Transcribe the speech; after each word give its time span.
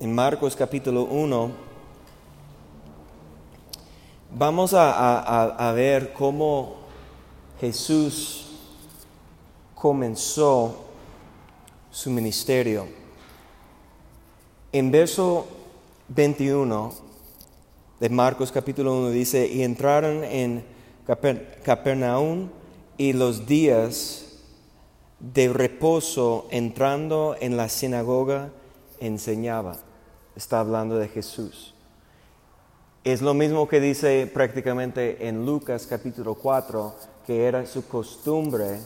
en 0.00 0.12
Marcos 0.12 0.56
capítulo 0.56 1.04
1, 1.04 1.50
vamos 4.36 4.74
a, 4.74 5.72
ver 5.74 6.12
cómo 6.12 6.76
Jesús 7.60 8.46
comenzó 9.74 10.84
su 11.90 12.10
ministerio. 12.10 12.88
En 14.72 14.90
verso 14.90 15.46
21 16.08 16.92
de 18.00 18.08
Marcos 18.08 18.50
capítulo 18.50 18.98
1 18.98 19.10
dice, 19.10 19.46
y 19.46 19.62
entraron 19.62 20.24
en 20.24 20.64
Capernaum 21.62 22.48
y 22.98 23.12
los 23.12 23.46
días 23.46 24.40
de 25.20 25.48
reposo 25.52 26.48
entrando 26.50 27.36
en 27.40 27.56
la 27.56 27.68
sinagoga 27.68 28.50
enseñaba. 29.00 29.76
Está 30.36 30.60
hablando 30.60 30.96
de 30.96 31.08
Jesús. 31.08 31.74
Es 33.04 33.20
lo 33.20 33.34
mismo 33.34 33.68
que 33.68 33.80
dice 33.80 34.30
prácticamente 34.32 35.28
en 35.28 35.44
Lucas 35.44 35.86
capítulo 35.86 36.34
4, 36.34 36.94
que 37.26 37.46
era 37.46 37.66
su 37.66 37.86
costumbre 37.86 38.78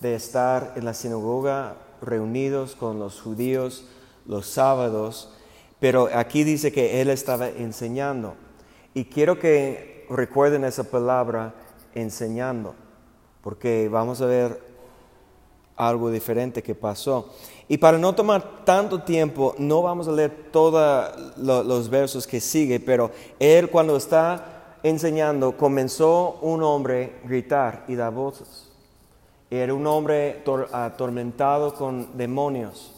de 0.00 0.14
estar 0.14 0.74
en 0.76 0.84
la 0.84 0.94
sinagoga 0.94 1.76
reunidos 2.02 2.74
con 2.74 2.98
los 2.98 3.20
judíos 3.20 3.84
los 4.26 4.46
sábados, 4.46 5.32
pero 5.78 6.08
aquí 6.12 6.44
dice 6.44 6.72
que 6.72 7.00
él 7.00 7.10
estaba 7.10 7.48
enseñando. 7.48 8.34
Y 8.94 9.04
quiero 9.04 9.38
que 9.38 10.06
recuerden 10.10 10.64
esa 10.64 10.84
palabra 10.84 11.54
enseñando, 11.94 12.74
porque 13.42 13.88
vamos 13.88 14.20
a 14.20 14.26
ver 14.26 14.60
algo 15.76 16.10
diferente 16.10 16.62
que 16.62 16.74
pasó. 16.74 17.32
Y 17.70 17.78
para 17.78 17.98
no 17.98 18.12
tomar 18.16 18.64
tanto 18.64 19.02
tiempo, 19.02 19.54
no 19.56 19.80
vamos 19.80 20.08
a 20.08 20.10
leer 20.10 20.48
todos 20.50 21.16
los 21.36 21.88
versos 21.88 22.26
que 22.26 22.40
sigue, 22.40 22.80
pero 22.80 23.12
él 23.38 23.70
cuando 23.70 23.96
está 23.96 24.78
enseñando 24.82 25.56
comenzó 25.56 26.40
un 26.42 26.64
hombre 26.64 27.20
a 27.24 27.28
gritar 27.28 27.84
y 27.86 27.94
dar 27.94 28.12
voces. 28.12 28.68
Era 29.48 29.72
un 29.72 29.86
hombre 29.86 30.42
atormentado 30.72 31.72
con 31.74 32.18
demonios. 32.18 32.92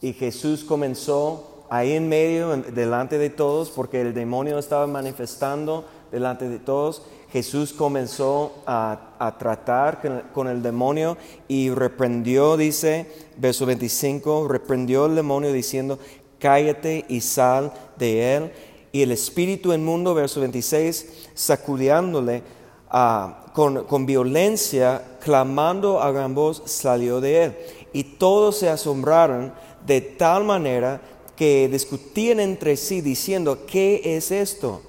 Y 0.00 0.14
Jesús 0.14 0.64
comenzó 0.64 1.66
ahí 1.68 1.92
en 1.92 2.08
medio, 2.08 2.56
delante 2.56 3.18
de 3.18 3.28
todos, 3.28 3.70
porque 3.70 4.00
el 4.00 4.14
demonio 4.14 4.58
estaba 4.58 4.86
manifestando 4.86 5.84
delante 6.14 6.48
de 6.48 6.58
todos. 6.58 7.02
Jesús 7.30 7.72
comenzó 7.72 8.52
a, 8.64 9.36
tratar 9.38 10.00
con, 10.32 10.46
el 10.46 10.62
demonio 10.62 11.16
y 11.48 11.70
reprendió, 11.70 12.56
dice, 12.56 13.06
verso 13.36 13.66
25, 13.66 14.46
reprendió 14.46 15.06
el 15.06 15.16
demonio 15.16 15.52
diciendo, 15.52 15.98
cállate 16.38 17.04
y 17.08 17.20
sal 17.20 17.72
de 17.98 18.36
él. 18.36 18.52
Y 18.92 19.02
el 19.02 19.10
espíritu 19.10 19.72
inmundo, 19.72 20.14
verso 20.14 20.40
26, 20.40 21.30
sacudiándole 21.34 22.44
ah, 22.88 23.46
con, 23.52 23.82
con 23.84 24.06
violencia, 24.06 25.02
clamando 25.20 26.00
a 26.00 26.12
gran 26.12 26.36
voz, 26.36 26.62
salió 26.66 27.20
de 27.20 27.44
él. 27.44 27.56
Y 27.92 28.04
todos 28.04 28.58
se 28.58 28.68
asombraron 28.68 29.52
de 29.84 30.00
tal 30.00 30.44
manera 30.44 31.00
que 31.34 31.68
discutían 31.68 32.38
entre 32.38 32.76
sí 32.76 33.00
diciendo, 33.00 33.66
¿qué 33.66 34.00
es 34.04 34.30
esto? 34.30 34.82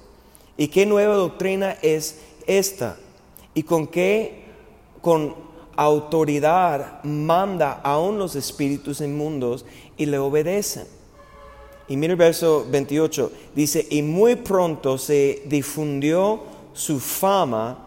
¿Y 0.57 0.67
qué 0.69 0.85
nueva 0.85 1.15
doctrina 1.15 1.77
es 1.81 2.19
esta 2.47 2.97
y 3.53 3.63
con 3.63 3.87
qué 3.87 4.45
con 5.01 5.35
autoridad 5.75 7.03
manda 7.03 7.73
aún 7.83 8.17
los 8.17 8.35
espíritus 8.35 9.01
inmundos 9.01 9.65
y 9.97 10.05
le 10.05 10.17
obedecen. 10.17 10.87
Y 11.87 11.97
mira 11.97 12.13
el 12.13 12.17
verso 12.17 12.65
28, 12.69 13.31
dice, 13.53 13.85
y 13.89 14.01
muy 14.01 14.35
pronto 14.35 14.97
se 14.97 15.43
difundió 15.45 16.41
su 16.73 16.99
fama 16.99 17.77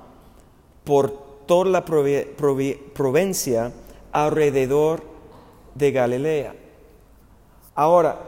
por 0.85 1.11
toda 1.47 1.69
la 1.71 1.85
provincia 1.85 3.73
alrededor 4.13 5.03
de 5.75 5.91
Galilea. 5.91 6.55
Ahora, 7.75 8.28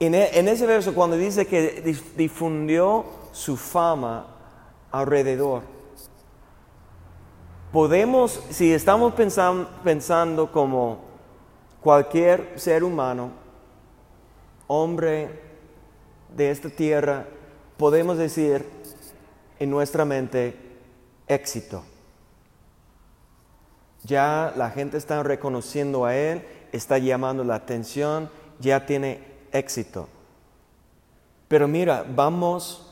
en, 0.00 0.14
e, 0.14 0.38
en 0.38 0.48
ese 0.48 0.66
verso 0.66 0.94
cuando 0.94 1.16
dice 1.16 1.46
que 1.46 1.94
difundió 2.16 3.04
su 3.32 3.56
fama 3.56 4.26
alrededor. 4.90 5.62
Podemos, 7.70 8.42
si 8.50 8.72
estamos 8.72 9.14
pensando 9.14 10.50
como 10.50 10.98
cualquier 11.80 12.58
ser 12.58 12.82
humano, 12.82 13.30
hombre 14.66 15.40
de 16.34 16.50
esta 16.50 16.68
tierra, 16.68 17.26
podemos 17.76 18.18
decir 18.18 18.66
en 19.58 19.70
nuestra 19.70 20.04
mente 20.04 20.56
éxito. 21.28 21.84
Ya 24.02 24.52
la 24.56 24.70
gente 24.70 24.96
está 24.96 25.22
reconociendo 25.22 26.04
a 26.06 26.16
Él, 26.16 26.42
está 26.72 26.98
llamando 26.98 27.44
la 27.44 27.54
atención, 27.54 28.30
ya 28.58 28.86
tiene 28.86 29.29
éxito. 29.52 30.08
Pero 31.48 31.66
mira, 31.66 32.04
vamos 32.14 32.86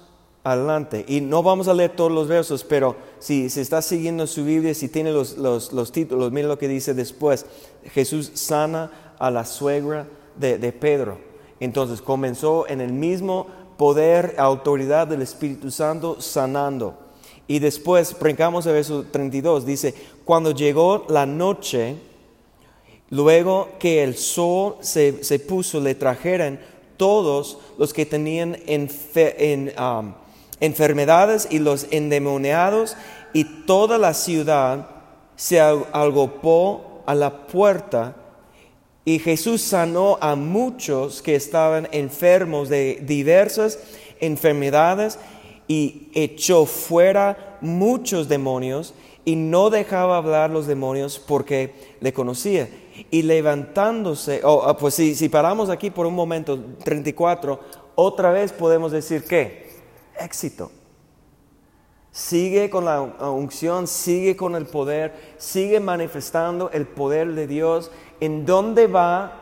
adelante. 0.45 1.05
Y 1.09 1.21
no 1.21 1.43
vamos 1.43 1.69
a 1.69 1.75
leer 1.75 1.95
todos 1.95 2.11
los 2.11 2.29
versos, 2.29 2.65
pero 2.65 2.97
si, 3.19 3.51
si 3.51 3.61
está 3.61 3.83
siguiendo 3.83 4.27
su 4.27 4.45
Biblia, 4.45 4.75
si 4.75 4.89
tiene 4.89 5.13
los, 5.13 5.37
los, 5.37 5.93
títulos, 5.93 6.33
mira 6.33 6.49
lo 6.49 6.59
que 6.59 6.69
dice 6.69 6.95
después. 6.95 7.47
Jesús 7.93 8.33
sana 8.35 9.15
a 9.19 9.31
la 9.31 9.45
suegra 9.45 10.07
de, 10.37 10.59
de 10.59 10.73
Pedro. 10.73 11.19
Entonces 11.61 12.01
comenzó 12.01 12.69
en 12.69 12.81
el 12.81 12.93
mismo 12.93 13.47
poder, 13.77 14.35
autoridad 14.39 15.07
del 15.07 15.23
Espíritu 15.23 15.71
Santo, 15.71 16.21
sanando. 16.21 16.95
Y 17.47 17.61
después, 17.61 18.15
brincamos 18.19 18.67
a 18.67 18.73
verso 18.73 19.07
32, 19.11 19.65
dice, 19.65 19.95
cuando 20.25 20.51
llegó 20.51 21.07
la 21.09 21.25
noche, 21.25 21.97
luego 23.11 23.71
que 23.79 24.03
el 24.03 24.17
sol 24.17 24.77
se, 24.81 25.25
se 25.25 25.39
puso, 25.39 25.81
le 25.81 25.95
trajeron 25.95 26.59
todos 26.97 27.59
los 27.79 27.93
que 27.95 28.05
tenían 28.05 28.59
en, 28.67 28.91
en 29.15 29.73
enfermedades 30.61 31.49
y 31.51 31.59
los 31.59 31.87
endemoniados, 31.91 32.97
y 33.33 33.45
toda 33.45 33.99
la 33.99 34.15
ciudad 34.15 34.89
se 35.37 35.61
agopó 35.61 37.03
a 37.07 37.15
la 37.15 37.47
puerta. 37.47 38.17
Y 39.05 39.19
Jesús 39.21 39.63
sanó 39.63 40.19
a 40.21 40.35
muchos 40.35 41.23
que 41.23 41.35
estaban 41.35 41.89
enfermos 41.93 42.69
de 42.69 42.99
diversas 43.03 43.79
enfermedades 44.21 45.19
y 45.67 46.09
echó 46.15 46.67
fuera 46.67 47.59
muchos 47.61 48.29
demonios 48.29 48.93
y 49.25 49.37
no 49.37 49.71
dejaba 49.71 50.17
hablar 50.17 50.51
los 50.51 50.67
demonios 50.67 51.19
porque 51.19 51.73
le 52.01 52.13
conocía. 52.13 52.69
Y 53.11 53.23
levantándose, 53.23 54.41
oh, 54.45 54.77
pues 54.77 54.95
si, 54.95 55.15
si 55.15 55.29
paramos 55.29 55.71
aquí 55.71 55.91
por 55.91 56.07
un 56.07 56.15
momento, 56.15 56.59
34, 56.85 57.61
otra 57.95 58.31
vez 58.31 58.53
podemos 58.53 58.93
decir 58.93 59.25
que 59.25 59.69
éxito. 60.19 60.71
Sigue 62.11 62.69
con 62.71 62.85
la 62.85 63.01
unción, 63.01 63.87
sigue 63.87 64.37
con 64.37 64.57
el 64.57 64.67
poder, 64.67 65.35
sigue 65.37 65.79
manifestando 65.79 66.71
el 66.73 66.87
poder 66.87 67.35
de 67.35 67.47
Dios. 67.47 67.91
En 68.21 68.45
dónde 68.45 68.87
va, 68.87 69.41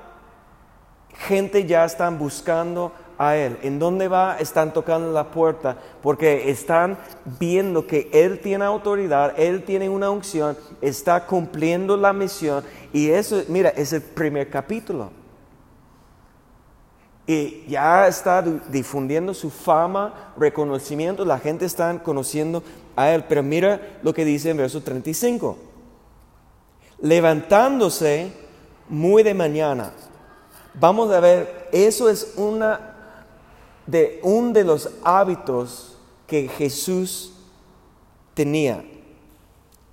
gente 1.15 1.67
ya 1.67 1.85
están 1.85 2.19
buscando 2.19 2.93
a 3.19 3.37
Él. 3.37 3.59
En 3.63 3.79
dónde 3.79 4.09
va, 4.09 4.39
están 4.39 4.73
tocando 4.73 5.13
la 5.13 5.31
puerta, 5.31 5.77
porque 6.03 6.51
están 6.51 6.99
viendo 7.39 7.87
que 7.87 8.09
Él 8.13 8.41
tiene 8.41 8.65
autoridad, 8.65 9.35
Él 9.39 9.65
tiene 9.65 9.89
una 9.89 10.11
unción, 10.11 10.57
está 10.81 11.27
cumpliendo 11.27 11.97
la 11.97 12.13
misión. 12.13 12.65
Y 12.93 13.11
eso, 13.11 13.43
mira, 13.49 13.71
es 13.71 13.93
el 13.93 14.03
primer 14.03 14.51
capítulo 14.51 15.11
y 17.27 17.65
ya 17.67 18.07
está 18.07 18.41
difundiendo 18.43 19.35
su 19.35 19.51
fama, 19.51 20.33
reconocimiento, 20.37 21.25
la 21.25 21.41
gente 21.41 21.65
está 21.65 22.01
conociendo 22.03 22.63
a 22.95 23.11
él. 23.11 23.25
Pero 23.29 23.43
mira 23.43 23.99
lo 24.03 24.15
que 24.15 24.25
dice 24.25 24.51
en 24.51 24.59
verso 24.59 24.81
35. 24.81 25.59
Levantándose 27.01 28.31
muy 28.89 29.25
de 29.25 29.35
mañana. 29.35 29.91
Vamos 30.75 31.11
a 31.11 31.19
ver, 31.19 31.69
eso 31.73 32.09
es 32.09 32.35
una 32.37 32.96
de 33.87 34.21
un 34.23 34.53
de 34.53 34.65
los 34.65 34.91
hábitos 35.05 35.97
que 36.27 36.49
Jesús 36.49 37.33
tenía. 38.35 38.85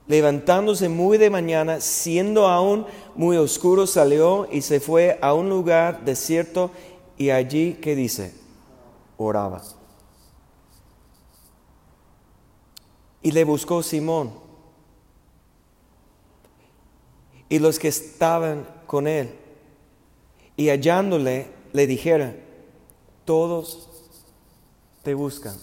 Levantándose 0.08 0.90
muy 0.90 1.18
de 1.18 1.30
mañana, 1.30 1.80
siendo 1.80 2.48
aún 2.48 2.86
muy 3.16 3.38
oscuro, 3.38 3.88
salió 3.88 4.48
y 4.52 4.62
se 4.62 4.80
fue 4.80 5.18
a 5.22 5.34
un 5.34 5.50
lugar 5.50 6.04
desierto 6.04 6.72
y 7.18 7.30
allí, 7.30 7.76
¿qué 7.82 7.96
dice? 7.96 8.34
Oraba. 9.18 9.62
Y 13.22 13.32
le 13.32 13.46
buscó 13.46 13.82
Simón. 13.82 14.34
Y 17.48 17.60
los 17.60 17.80
que 17.80 17.88
estaban 17.88 18.68
con 18.86 19.08
él. 19.08 19.30
Y 20.58 20.70
hallándole, 20.70 21.48
le 21.72 21.88
dijera, 21.88 22.36
todos 23.26 23.90
te 25.04 25.14
buscan. 25.14 25.56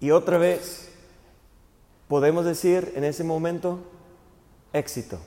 Y 0.00 0.10
otra 0.10 0.38
vez, 0.38 0.88
podemos 2.08 2.44
decir 2.44 2.92
en 2.96 3.04
ese 3.04 3.24
momento, 3.24 3.78
éxito. 4.72 5.18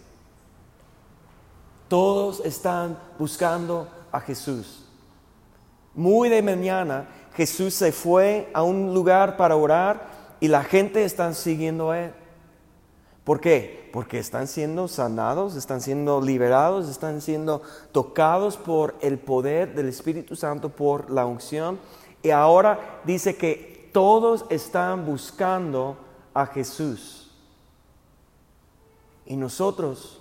Todos 1.88 2.42
están 2.46 2.98
buscando 3.20 3.88
a 4.12 4.20
Jesús. 4.20 4.86
Muy 5.94 6.30
de 6.30 6.42
mañana 6.42 7.08
Jesús 7.36 7.74
se 7.74 7.92
fue 7.92 8.50
a 8.54 8.64
un 8.64 8.94
lugar 8.94 9.38
para 9.38 9.56
orar 9.56 10.36
y 10.40 10.48
la 10.48 10.64
gente 10.64 11.04
está 11.04 11.34
siguiendo 11.34 11.92
a 11.92 12.00
él. 12.00 12.14
¿Por 13.24 13.40
qué? 13.40 13.90
Porque 13.94 14.20
están 14.20 14.48
siendo 14.48 14.88
sanados, 14.88 15.56
están 15.56 15.80
siendo 15.82 16.22
liberados, 16.22 16.90
están 16.90 17.22
siendo 17.22 17.62
tocados 17.92 18.58
por 18.58 18.96
el 19.02 19.18
poder 19.18 19.76
del 19.76 19.88
Espíritu 19.88 20.36
Santo, 20.36 20.70
por 20.70 21.10
la 21.10 21.26
unción. 21.26 21.80
Y 22.22 22.32
ahora 22.32 23.02
dice 23.06 23.36
que 23.38 23.90
todos 23.94 24.46
están 24.50 25.06
buscando 25.06 25.98
a 26.34 26.46
Jesús. 26.48 27.32
Y 29.26 29.38
nosotros 29.38 30.20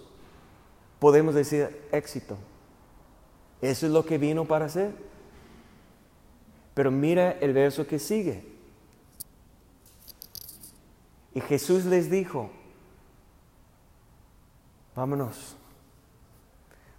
podemos 1.00 1.34
decir 1.34 1.88
éxito. 1.90 2.36
Eso 3.60 3.86
es 3.86 3.92
lo 3.92 4.04
que 4.04 4.18
vino 4.18 4.44
para 4.44 4.66
hacer. 4.66 4.92
Pero 6.74 6.92
mira 6.92 7.32
el 7.32 7.52
verso 7.52 7.84
que 7.86 7.98
sigue. 7.98 8.44
Y 11.34 11.40
Jesús 11.40 11.84
les 11.84 12.10
dijo, 12.10 12.50
vámonos, 14.94 15.56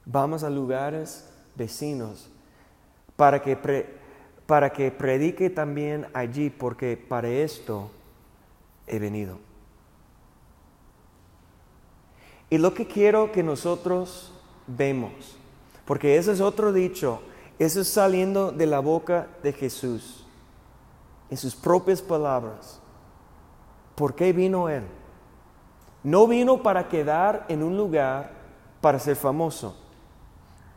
vamos 0.05 0.43
a 0.43 0.49
lugares 0.49 1.29
vecinos 1.55 2.29
para 3.15 3.41
que, 3.41 3.55
para 4.45 4.71
que 4.71 4.91
predique 4.91 5.49
también 5.49 6.07
allí, 6.13 6.49
porque 6.49 6.97
para 6.97 7.27
esto 7.29 7.91
he 8.87 8.99
venido. 8.99 9.37
Y 12.49 12.57
lo 12.57 12.73
que 12.73 12.85
quiero 12.85 13.31
que 13.31 13.43
nosotros 13.43 14.31
vemos, 14.67 15.37
porque 15.85 16.17
ese 16.17 16.31
es 16.31 16.41
otro 16.41 16.71
dicho, 16.71 17.21
eso 17.59 17.81
es 17.81 17.87
saliendo 17.87 18.51
de 18.51 18.65
la 18.65 18.79
boca 18.79 19.27
de 19.41 19.53
Jesús, 19.53 20.25
en 21.29 21.37
sus 21.37 21.55
propias 21.55 22.01
palabras. 22.01 22.79
¿Por 23.95 24.15
qué 24.15 24.33
vino 24.33 24.69
Él? 24.69 24.83
No 26.03 26.27
vino 26.27 26.61
para 26.61 26.89
quedar 26.89 27.45
en 27.47 27.63
un 27.63 27.77
lugar 27.77 28.31
para 28.81 28.99
ser 28.99 29.15
famoso. 29.15 29.75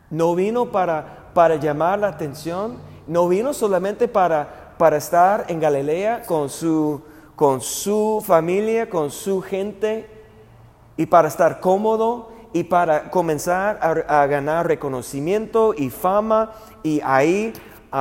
No 0.09 0.35
vino 0.35 0.71
para, 0.71 1.31
para 1.33 1.57
llamar 1.57 1.99
la 1.99 2.07
atención. 2.07 2.77
No 3.07 3.27
vino 3.27 3.53
solamente 3.53 4.07
para, 4.07 4.75
para 4.77 4.97
estar 4.97 5.45
en 5.49 5.59
Galilea 5.59 6.23
con 6.25 6.49
su, 6.49 7.01
con 7.35 7.59
su 7.59 8.23
familia, 8.25 8.89
con 8.89 9.11
su 9.11 9.41
gente 9.41 10.09
y 10.95 11.05
para 11.05 11.27
estar 11.27 11.59
cómodo 11.59 12.29
y 12.53 12.63
para 12.63 13.11
comenzar 13.11 13.79
a, 14.07 14.25
ganar 14.27 14.67
reconocimiento 14.67 15.73
y 15.77 15.89
fama 15.89 16.53
y 16.83 17.01
ahí 17.03 17.51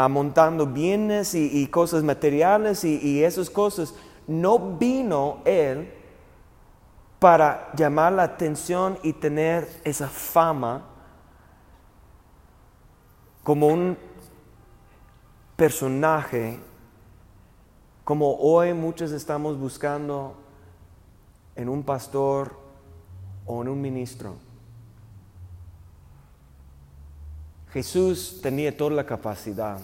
montando 0.08 0.67
bienes 0.67 1.34
y, 1.34 1.67
cosas 1.67 2.05
materiales 2.05 2.84
y, 2.84 3.00
y 3.02 3.25
esas 3.25 3.50
cosas. 3.50 3.94
No 4.28 4.58
vino 4.58 5.38
Él 5.44 5.93
para 7.26 7.73
llamar 7.75 8.12
la 8.12 8.23
atención 8.23 9.00
y 9.02 9.12
tener 9.12 9.69
esa 9.82 10.06
fama 10.06 10.84
como 13.43 13.67
un 13.67 13.99
personaje, 15.56 16.61
como 18.05 18.37
hoy 18.37 18.75
muchos 18.75 19.11
estamos 19.11 19.58
buscando 19.58 20.37
en 21.56 21.69
un 21.69 21.82
pastor 21.82 22.56
o 23.44 23.61
en 23.61 23.70
un 23.70 23.81
ministro. 23.82 24.37
Jesús 27.73 28.38
tenía 28.40 28.76
toda 28.76 28.93
la 28.93 29.05
capacidad 29.05 29.81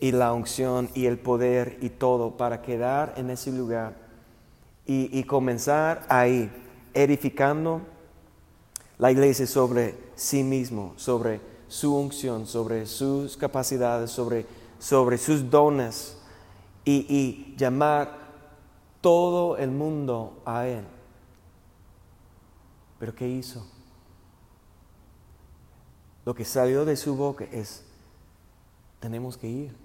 y 0.00 0.10
la 0.10 0.32
unción 0.32 0.90
y 0.96 1.06
el 1.06 1.20
poder 1.20 1.78
y 1.80 1.88
todo 1.88 2.36
para 2.36 2.62
quedar 2.62 3.14
en 3.16 3.30
ese 3.30 3.52
lugar 3.52 4.07
y, 4.90 5.22
comenzar 5.24 6.06
ahí, 6.08 6.50
edificando 6.94 7.82
la 8.96 9.12
iglesia 9.12 9.46
sobre 9.46 9.94
sí 10.14 10.42
mismo, 10.42 10.94
sobre 10.96 11.42
su 11.68 11.94
unción, 11.94 12.46
sobre 12.46 12.86
sus 12.86 13.36
capacidades, 13.36 14.10
sobre, 14.10 14.46
sobre 14.78 15.18
sus 15.18 15.50
dones 15.50 16.16
y, 16.86 17.04
y, 17.06 17.54
llamar 17.58 18.16
todo 19.02 19.58
el 19.58 19.70
mundo 19.70 20.40
a 20.46 20.66
Él. 20.66 20.86
Pero 22.98 23.14
¿qué 23.14 23.28
hizo? 23.28 23.66
Lo 26.24 26.34
que 26.34 26.46
salió 26.46 26.86
de 26.86 26.96
su 26.96 27.14
boca 27.14 27.44
es, 27.52 27.84
tenemos 29.00 29.36
que 29.36 29.48
ir. 29.48 29.76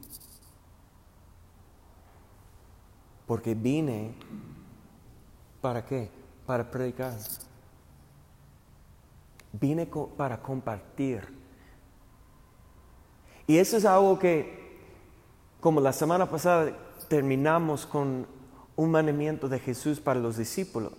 Porque 3.28 3.54
vine 3.54 4.16
¿Para 5.64 5.86
qué? 5.86 6.10
Para 6.46 6.70
predicar. 6.70 7.14
Vine 9.54 9.86
para 10.18 10.42
compartir. 10.42 11.22
Y 13.48 13.58
eso 13.58 13.78
es 13.78 13.86
algo 13.86 14.20
que, 14.20 14.82
como 15.62 15.80
la 15.80 15.94
semana 15.94 16.30
pasada, 16.30 16.78
terminamos 17.08 17.86
con 17.86 18.28
un 18.76 18.92
mandamiento 18.92 19.48
de 19.48 19.58
Jesús 19.58 20.02
para 20.02 20.20
los 20.20 20.36
discípulos, 20.36 20.92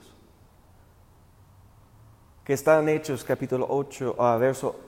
que 2.43 2.55
está 2.55 2.81
en 2.81 2.89
Hechos 2.89 3.23
capítulo 3.23 3.67
8, 3.69 4.17
ah, 4.19 4.39
verso, 4.39 4.81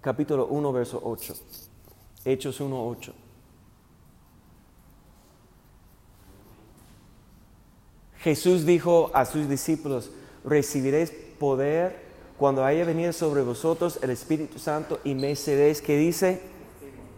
capítulo 0.00 0.46
1, 0.46 0.72
verso 0.72 1.00
8. 1.02 1.34
Hechos 2.24 2.60
1, 2.60 2.86
8. 2.86 3.14
Jesús 8.22 8.64
dijo 8.64 9.10
a 9.14 9.24
sus 9.24 9.48
discípulos, 9.48 10.10
recibiréis 10.44 11.12
poder 11.38 12.00
cuando 12.38 12.64
haya 12.64 12.84
venido 12.84 13.12
sobre 13.12 13.42
vosotros 13.42 13.98
el 14.02 14.10
Espíritu 14.10 14.58
Santo 14.58 15.00
y 15.04 15.14
me 15.14 15.34
seréis, 15.34 15.82
que 15.82 15.96
dice, 15.96 16.40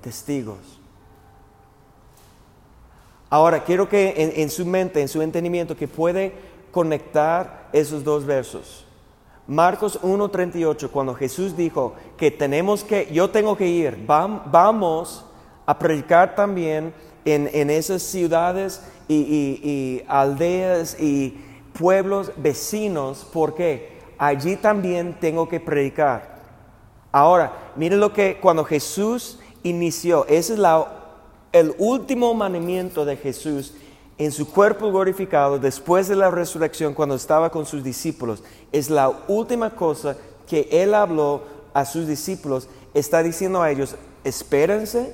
testigos. 0.03 0.81
Ahora, 3.29 3.65
quiero 3.65 3.89
que 3.89 4.33
en, 4.37 4.51
su 4.51 4.65
mente, 4.65 5.01
en 5.01 5.09
su 5.09 5.21
entendimiento, 5.21 5.77
que 5.77 5.89
puede 5.89 6.33
conectar 6.71 7.69
esos 7.73 8.05
dos 8.05 8.25
versos. 8.25 8.87
Marcos 9.47 10.01
1.38, 10.01 10.89
cuando 10.91 11.15
Jesús 11.15 11.57
dijo 11.57 11.95
que 12.17 12.31
tenemos 12.31 12.83
que, 12.83 13.09
yo 13.13 13.29
tengo 13.29 13.57
que 13.57 13.67
ir, 13.67 14.05
vamos 14.07 15.25
a 15.67 15.79
predicar 15.79 16.35
también 16.35 16.95
en, 17.25 17.71
esas 17.71 18.03
ciudades 18.03 18.81
y, 19.09 20.03
aldeas 20.09 20.99
y 21.01 21.39
pueblos 21.79 22.33
vecinos, 22.37 23.27
porque 23.33 23.99
allí 24.19 24.57
también 24.57 25.19
tengo 25.21 25.49
que 25.49 25.61
predicar. 25.61 26.35
Ahora, 27.13 27.53
miren 27.77 28.01
lo 28.01 28.13
que 28.13 28.39
cuando 28.41 28.65
Jesús 28.65 29.39
inició, 29.63 30.27
ese 30.27 30.55
es 30.55 30.61
el 31.53 31.75
último 31.79 32.35
mandamiento 32.35 33.05
de 33.05 33.17
Jesús 33.17 33.75
en 34.19 34.31
su 34.31 34.51
cuerpo 34.51 34.91
glorificado 34.91 35.59
después 35.59 36.09
de 36.09 36.17
la 36.17 36.31
resurrección 36.31 36.95
cuando 36.95 37.15
estaba 37.15 37.51
con 37.51 37.67
sus 37.67 37.83
discípulos. 37.83 38.43
Es 38.73 38.91
la 38.91 39.13
última 39.29 39.71
cosa 39.71 40.17
que 40.47 40.69
él 40.71 40.95
habló 40.95 41.43
a 41.73 41.85
sus 41.85 42.07
discípulos. 42.07 42.69
Está 42.93 43.23
diciendo 43.23 43.63
a 43.63 43.71
ellos, 43.71 43.97
espérense 44.23 45.13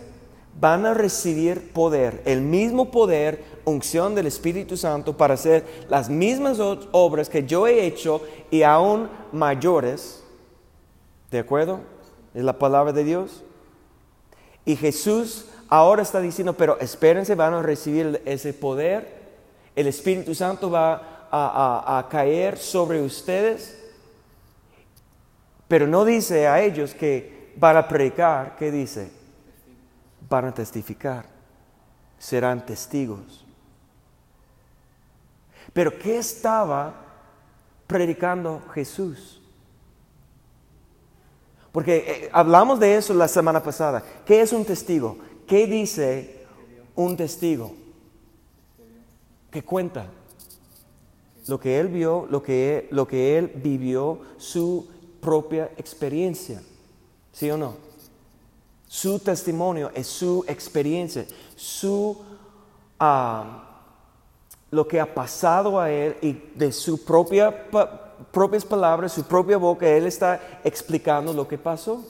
van 0.58 0.86
a 0.86 0.94
recibir 0.94 1.72
poder, 1.72 2.22
el 2.24 2.40
mismo 2.40 2.90
poder, 2.90 3.44
unción 3.64 4.14
del 4.14 4.26
Espíritu 4.26 4.76
Santo 4.76 5.16
para 5.16 5.34
hacer 5.34 5.64
las 5.88 6.08
mismas 6.08 6.58
obras 6.92 7.28
que 7.28 7.44
yo 7.44 7.66
he 7.66 7.84
hecho 7.84 8.22
y 8.50 8.62
aún 8.62 9.08
mayores. 9.32 10.22
¿De 11.30 11.38
acuerdo? 11.38 11.80
Es 12.34 12.42
la 12.42 12.58
palabra 12.58 12.92
de 12.92 13.04
Dios. 13.04 13.42
Y 14.64 14.76
Jesús 14.76 15.46
ahora 15.68 16.02
está 16.02 16.20
diciendo, 16.20 16.54
pero 16.54 16.78
espérense, 16.80 17.34
van 17.34 17.54
a 17.54 17.62
recibir 17.62 18.20
ese 18.24 18.52
poder. 18.52 19.20
El 19.76 19.86
Espíritu 19.86 20.34
Santo 20.34 20.70
va 20.70 21.28
a, 21.30 22.06
caer 22.10 22.58
sobre 22.58 23.00
ustedes. 23.00 23.78
Pero 25.68 25.86
no 25.86 26.04
dice 26.04 26.48
a 26.48 26.60
ellos 26.60 26.94
que 26.94 27.52
van 27.56 27.76
a 27.76 27.86
predicar, 27.86 28.56
¿qué 28.56 28.70
dice? 28.72 29.19
Para 30.30 30.54
testificar, 30.54 31.26
serán 32.16 32.64
testigos. 32.64 33.44
Pero 35.72 35.98
¿qué 35.98 36.18
estaba 36.18 36.94
predicando 37.88 38.62
Jesús? 38.72 39.42
Porque 41.72 41.96
eh, 41.96 42.30
hablamos 42.32 42.78
de 42.78 42.96
eso 42.96 43.12
la 43.12 43.26
semana 43.26 43.60
pasada. 43.60 44.04
¿Qué 44.24 44.40
es 44.40 44.52
un 44.52 44.64
testigo? 44.64 45.18
¿Qué 45.48 45.66
dice 45.66 46.46
un 46.94 47.16
testigo? 47.16 47.74
Que 49.50 49.64
cuenta 49.64 50.06
lo 51.48 51.58
que 51.58 51.80
él 51.80 51.88
vio, 51.88 52.28
lo 52.30 52.40
que 52.40 52.86
lo 52.92 53.08
que 53.08 53.36
él 53.36 53.50
vivió, 53.56 54.20
su 54.36 54.88
propia 55.20 55.72
experiencia. 55.76 56.62
¿Sí 57.32 57.50
o 57.50 57.56
no? 57.56 57.89
Su 58.92 59.20
testimonio 59.20 59.92
es 59.94 60.08
su 60.08 60.44
experiencia, 60.48 61.24
su 61.54 62.20
ah, 62.98 63.62
lo 64.68 64.88
que 64.88 64.98
ha 64.98 65.14
pasado 65.14 65.78
a 65.78 65.88
él 65.88 66.16
y 66.20 66.32
de 66.58 66.72
su 66.72 67.04
propia 67.04 67.68
propias 68.32 68.64
palabras, 68.64 69.12
su 69.12 69.22
propia 69.22 69.58
boca, 69.58 69.88
él 69.88 70.08
está 70.08 70.40
explicando 70.64 71.32
lo 71.32 71.46
que 71.46 71.56
pasó. 71.56 72.04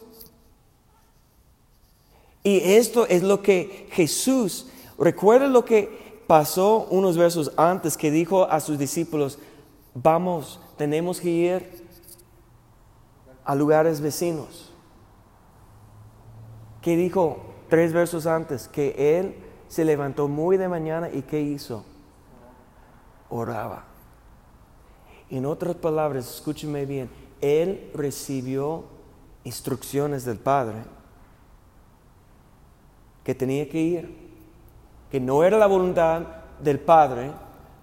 Y 2.43 2.61
esto 2.73 3.07
es 3.07 3.23
lo 3.23 3.43
que 3.43 3.87
Jesús, 3.93 4.69
recuerda 4.99 5.49
lo 5.49 5.67
que 5.67 6.23
pasó 6.27 6.87
unos 6.89 7.19
versos 7.19 7.53
antes 7.59 7.95
que 7.95 8.11
dijo 8.11 8.45
a 8.45 8.59
sus 8.59 8.79
discípulos, 8.79 9.39
vamos, 9.93 10.59
tenemos 10.79 11.21
que 11.21 11.29
ir 11.29 11.85
a 13.45 13.55
lugares 13.55 14.01
vecinos. 14.01 14.70
Que 16.81 16.97
dijo 16.97 17.39
tres 17.69 17.93
versos 17.93 18.27
antes 18.27 18.69
que 18.69 19.19
él 19.19 19.35
se 19.69 19.85
levantó 19.85 20.29
muy 20.29 20.57
de 20.57 20.69
mañana 20.69 21.09
y 21.11 21.23
¿qué 21.23 21.41
hizo? 21.41 21.85
Oraba. 23.29 23.85
En 25.31 25.47
otras 25.47 25.77
palabras, 25.77 26.29
escúcheme 26.29 26.87
bien, 26.87 27.09
él 27.41 27.91
recibió 27.95 28.85
instrucciones 29.45 30.25
del 30.25 30.39
Padre 30.39 30.79
que 33.23 33.35
tenía 33.35 33.69
que 33.69 33.79
ir, 33.79 34.31
que 35.11 35.21
no 35.21 35.45
era 35.45 35.57
la 35.57 35.67
voluntad 35.67 36.23
del 36.61 36.81
Padre 36.81 37.31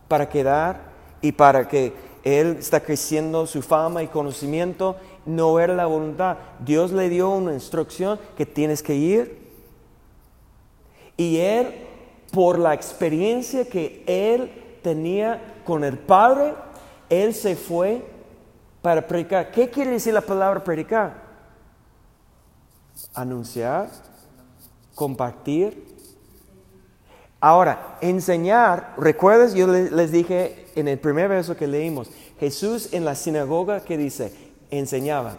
para 0.08 0.28
quedar 0.28 0.92
y 1.22 1.32
para 1.32 1.68
que 1.68 1.94
él 2.24 2.58
está 2.60 2.82
creciendo 2.82 3.48
su 3.48 3.62
fama 3.62 4.04
y 4.04 4.08
conocimiento, 4.08 4.98
no 5.28 5.60
era 5.60 5.76
la 5.76 5.86
voluntad. 5.86 6.38
Dios 6.60 6.92
le 6.92 7.10
dio 7.10 7.30
una 7.30 7.54
instrucción 7.54 8.20
que 8.36 8.46
tienes 8.46 8.82
que 8.82 8.96
ir. 8.96 9.48
Y 11.18 11.38
él, 11.38 11.86
por 12.32 12.58
la 12.58 12.74
experiencia 12.74 13.66
que 13.66 14.04
él 14.08 14.80
tenía 14.82 15.62
con 15.66 15.84
el 15.84 15.98
Padre, 15.98 16.54
él 17.10 17.34
se 17.34 17.56
fue 17.56 18.04
para 18.82 19.06
predicar. 19.06 19.52
¿Qué 19.52 19.70
quiere 19.70 19.92
decir 19.92 20.14
la 20.14 20.22
palabra 20.22 20.64
predicar? 20.64 21.28
Anunciar, 23.14 23.90
compartir. 24.96 25.86
Ahora, 27.40 27.98
enseñar, 28.02 28.94
¿recuerdas? 28.98 29.54
Yo 29.54 29.68
les 29.68 30.12
dije 30.12 30.68
en 30.76 30.88
el 30.88 30.98
primer 30.98 31.28
verso 31.28 31.56
que 31.56 31.68
leímos, 31.68 32.10
Jesús 32.40 32.94
en 32.94 33.06
la 33.06 33.16
sinagoga 33.16 33.82
que 33.82 33.98
dice, 33.98 34.47
enseñaba. 34.70 35.36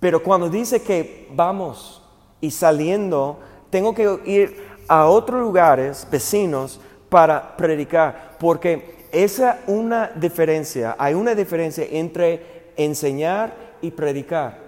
Pero 0.00 0.22
cuando 0.22 0.48
dice 0.48 0.82
que 0.82 1.28
vamos 1.32 2.02
y 2.40 2.50
saliendo, 2.50 3.38
tengo 3.70 3.94
que 3.94 4.20
ir 4.26 4.66
a 4.88 5.06
otros 5.06 5.40
lugares 5.40 6.06
vecinos 6.10 6.80
para 7.08 7.56
predicar, 7.56 8.36
porque 8.38 8.96
esa 9.12 9.60
una 9.66 10.08
diferencia, 10.14 10.96
hay 10.98 11.14
una 11.14 11.34
diferencia 11.34 11.86
entre 11.90 12.72
enseñar 12.76 13.54
y 13.80 13.90
predicar. 13.90 14.66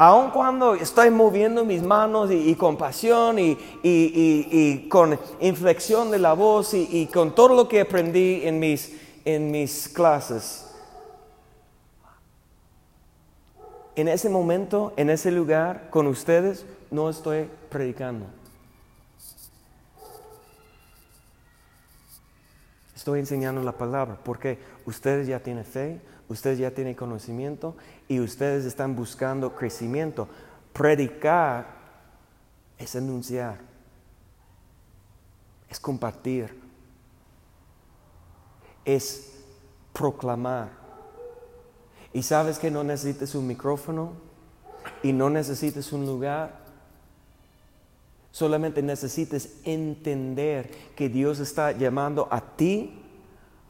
Aun 0.00 0.30
cuando 0.30 0.74
estoy 0.74 1.10
moviendo 1.10 1.64
mis 1.64 1.82
manos 1.82 2.30
y, 2.30 2.54
con 2.54 2.76
pasión 2.76 3.36
y, 3.40 4.88
con 4.88 5.18
inflexión 5.40 6.12
de 6.12 6.20
la 6.20 6.34
voz 6.34 6.72
y, 6.72 7.06
con 7.12 7.34
todo 7.34 7.48
lo 7.48 7.68
que 7.68 7.80
aprendí 7.80 8.42
en 8.44 8.60
mis, 8.60 8.94
en 9.28 9.50
mis 9.50 9.90
clases, 9.90 10.64
en 13.94 14.08
ese 14.08 14.30
momento, 14.30 14.94
en 14.96 15.10
ese 15.10 15.30
lugar, 15.30 15.90
con 15.90 16.06
ustedes, 16.06 16.64
no 16.90 17.10
estoy 17.10 17.50
predicando. 17.68 18.24
Estoy 22.96 23.20
enseñando 23.20 23.62
la 23.62 23.72
palabra 23.72 24.18
porque 24.24 24.58
ustedes 24.86 25.26
ya 25.26 25.40
tienen 25.40 25.66
fe, 25.66 26.00
ustedes 26.30 26.58
ya 26.58 26.70
tienen 26.70 26.94
conocimiento 26.94 27.76
y 28.08 28.20
ustedes 28.20 28.64
están 28.64 28.96
buscando 28.96 29.54
crecimiento. 29.54 30.26
Predicar 30.72 31.66
es 32.78 32.96
anunciar, 32.96 33.58
es 35.68 35.78
compartir, 35.78 36.67
es 38.88 39.34
proclamar. 39.92 40.70
Y 42.14 42.22
sabes 42.22 42.58
que 42.58 42.70
no 42.70 42.82
necesites 42.82 43.34
un 43.34 43.46
micrófono 43.46 44.12
y 45.02 45.12
no 45.12 45.28
necesites 45.28 45.92
un 45.92 46.06
lugar. 46.06 46.58
Solamente 48.32 48.82
necesites 48.82 49.56
entender 49.64 50.70
que 50.96 51.10
Dios 51.10 51.38
está 51.38 51.72
llamando 51.72 52.28
a 52.30 52.40
ti 52.40 53.02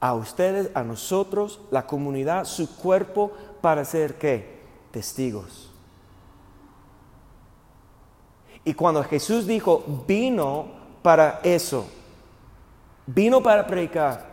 a 0.00 0.14
ustedes, 0.14 0.70
a 0.75 0.84
nosotros, 0.84 1.60
la 1.72 1.84
comunidad, 1.84 2.44
su 2.44 2.76
cuerpo, 2.76 3.32
para 3.60 3.84
ser 3.84 4.18
qué? 4.18 4.60
Testigos. 4.92 5.72
Y 8.64 8.75
cuando 8.75 9.02
Jesús 9.02 9.48
dijo, 9.48 9.82
vino 10.06 10.68
para 11.02 11.40
eso, 11.42 11.88
vino 13.06 13.42
para 13.42 13.66
predicar, 13.66 14.27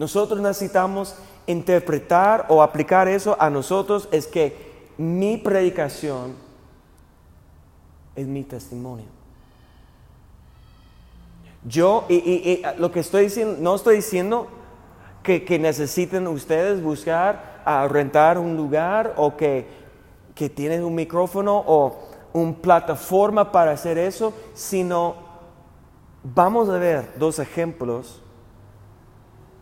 nosotros 0.00 0.40
necesitamos 0.40 1.14
interpretar 1.46 2.46
o 2.48 2.62
aplicar 2.62 3.06
eso 3.06 3.36
a 3.38 3.50
nosotros, 3.50 4.08
es 4.10 4.26
que 4.26 4.56
mi 4.96 5.36
predicación 5.36 6.36
es 8.16 8.26
mi 8.26 8.42
testimonio. 8.42 9.04
Yo, 11.66 12.06
y, 12.08 12.62
lo 12.78 12.90
que 12.90 13.00
estoy 13.00 13.24
diciendo, 13.24 13.58
no 13.60 13.74
estoy 13.74 13.96
diciendo 13.96 14.48
que, 15.22 15.58
necesiten 15.58 16.26
ustedes 16.28 16.82
buscar 16.82 17.60
a 17.66 17.86
rentar 17.86 18.38
un 18.38 18.56
lugar 18.56 19.12
o 19.18 19.36
que, 19.36 19.66
que 20.34 20.48
tienen 20.48 20.82
un 20.82 20.94
micrófono 20.94 21.62
o 21.66 22.08
una 22.32 22.54
plataforma 22.54 23.52
para 23.52 23.72
hacer 23.72 23.98
eso, 23.98 24.32
sino 24.54 25.16
vamos 26.22 26.70
a 26.70 26.78
ver 26.78 27.12
dos 27.18 27.38
ejemplos 27.38 28.22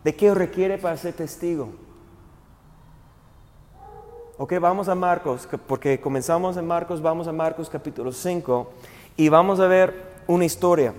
de 0.04 0.14
qué 0.14 0.34
requiere 0.34 0.78
para 0.78 0.96
ser 0.96 1.14
testigo. 1.14 1.70
Ok, 4.40 4.54
vamos 4.60 4.88
a 4.88 4.94
Marcos, 4.94 5.48
porque 5.66 6.00
comenzamos 6.00 6.56
en 6.56 6.64
Marcos, 6.64 7.02
vamos 7.02 7.26
a 7.26 7.32
Marcos 7.32 7.68
capítulo 7.68 8.12
5 8.12 8.70
y 9.16 9.28
vamos 9.28 9.58
a 9.58 9.66
ver 9.66 9.92
una 10.28 10.44
historia. 10.44 10.94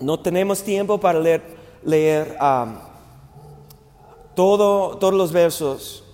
No 0.00 0.18
tenemos 0.18 0.64
tiempo 0.64 0.98
para 0.98 1.20
leer, 1.20 1.42
leer 1.84 2.36
um, 2.40 2.74
todo, 4.34 4.98
todos 4.98 5.14
los 5.14 5.30
versos. 5.30 6.04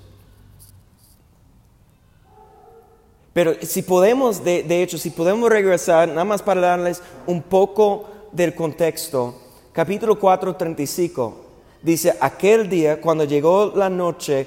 Pero 3.32 3.54
si 3.62 3.80
podemos, 3.80 4.44
de, 4.44 4.62
de, 4.62 4.82
hecho, 4.82 4.98
si 4.98 5.08
podemos 5.08 5.48
regresar, 5.48 6.06
nada 6.08 6.24
más 6.26 6.42
para 6.42 6.60
darles 6.60 7.02
un 7.26 7.40
poco 7.40 8.04
del 8.32 8.54
contexto, 8.54 9.34
capítulo 9.72 10.18
4, 10.18 10.54
35, 10.54 11.49
dice, 11.82 12.16
aquel 12.20 12.68
día, 12.68 13.00
cuando 13.00 13.24
llegó 13.24 13.72
la 13.74 13.88
noche, 13.88 14.46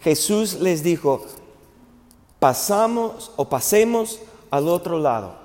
Jesús 0.00 0.54
les 0.54 0.82
dijo, 0.82 1.24
pasamos 2.38 3.30
o 3.36 3.48
pasemos 3.48 4.20
al 4.50 4.68
otro 4.68 4.98
lado. 4.98 5.42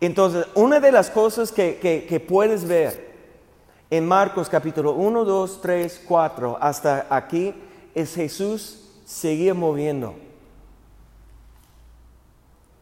Entonces, 0.00 0.46
una 0.54 0.80
de 0.80 0.92
las 0.92 1.08
cosas 1.08 1.50
que, 1.50 2.24
puedes 2.28 2.66
ver 2.66 3.14
en 3.90 4.06
Marcos 4.06 4.48
capítulo 4.48 4.92
1, 4.92 5.24
2, 5.24 5.60
3, 5.62 6.02
4 6.06 6.58
hasta 6.60 7.06
aquí 7.08 7.54
es 7.94 8.14
Jesús 8.14 8.80
seguía 9.06 9.54
moviendo. 9.54 10.14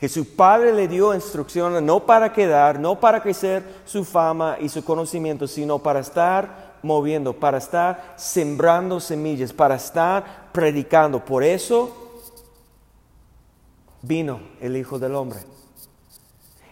Que 0.02 0.08
su 0.08 0.34
padre 0.34 0.72
le 0.72 0.88
dio 0.88 1.14
instrucciones 1.14 1.80
no 1.80 2.04
para 2.04 2.32
quedar, 2.32 2.80
no 2.80 2.98
para 2.98 3.22
crecer 3.22 3.62
su 3.84 4.04
fama 4.04 4.56
y 4.58 4.68
su 4.68 4.84
conocimiento, 4.84 5.46
sino 5.46 5.78
para 5.78 6.00
estar 6.00 6.72
moviendo, 6.82 7.32
para 7.32 7.58
estar 7.58 8.14
sembrando 8.16 8.98
semillas, 8.98 9.52
para 9.52 9.76
estar 9.76 10.50
predicando. 10.50 11.24
Por 11.24 11.44
eso 11.44 12.18
vino 14.02 14.40
el 14.60 14.76
Hijo 14.76 14.98
del 14.98 15.14
Hombre. 15.14 15.38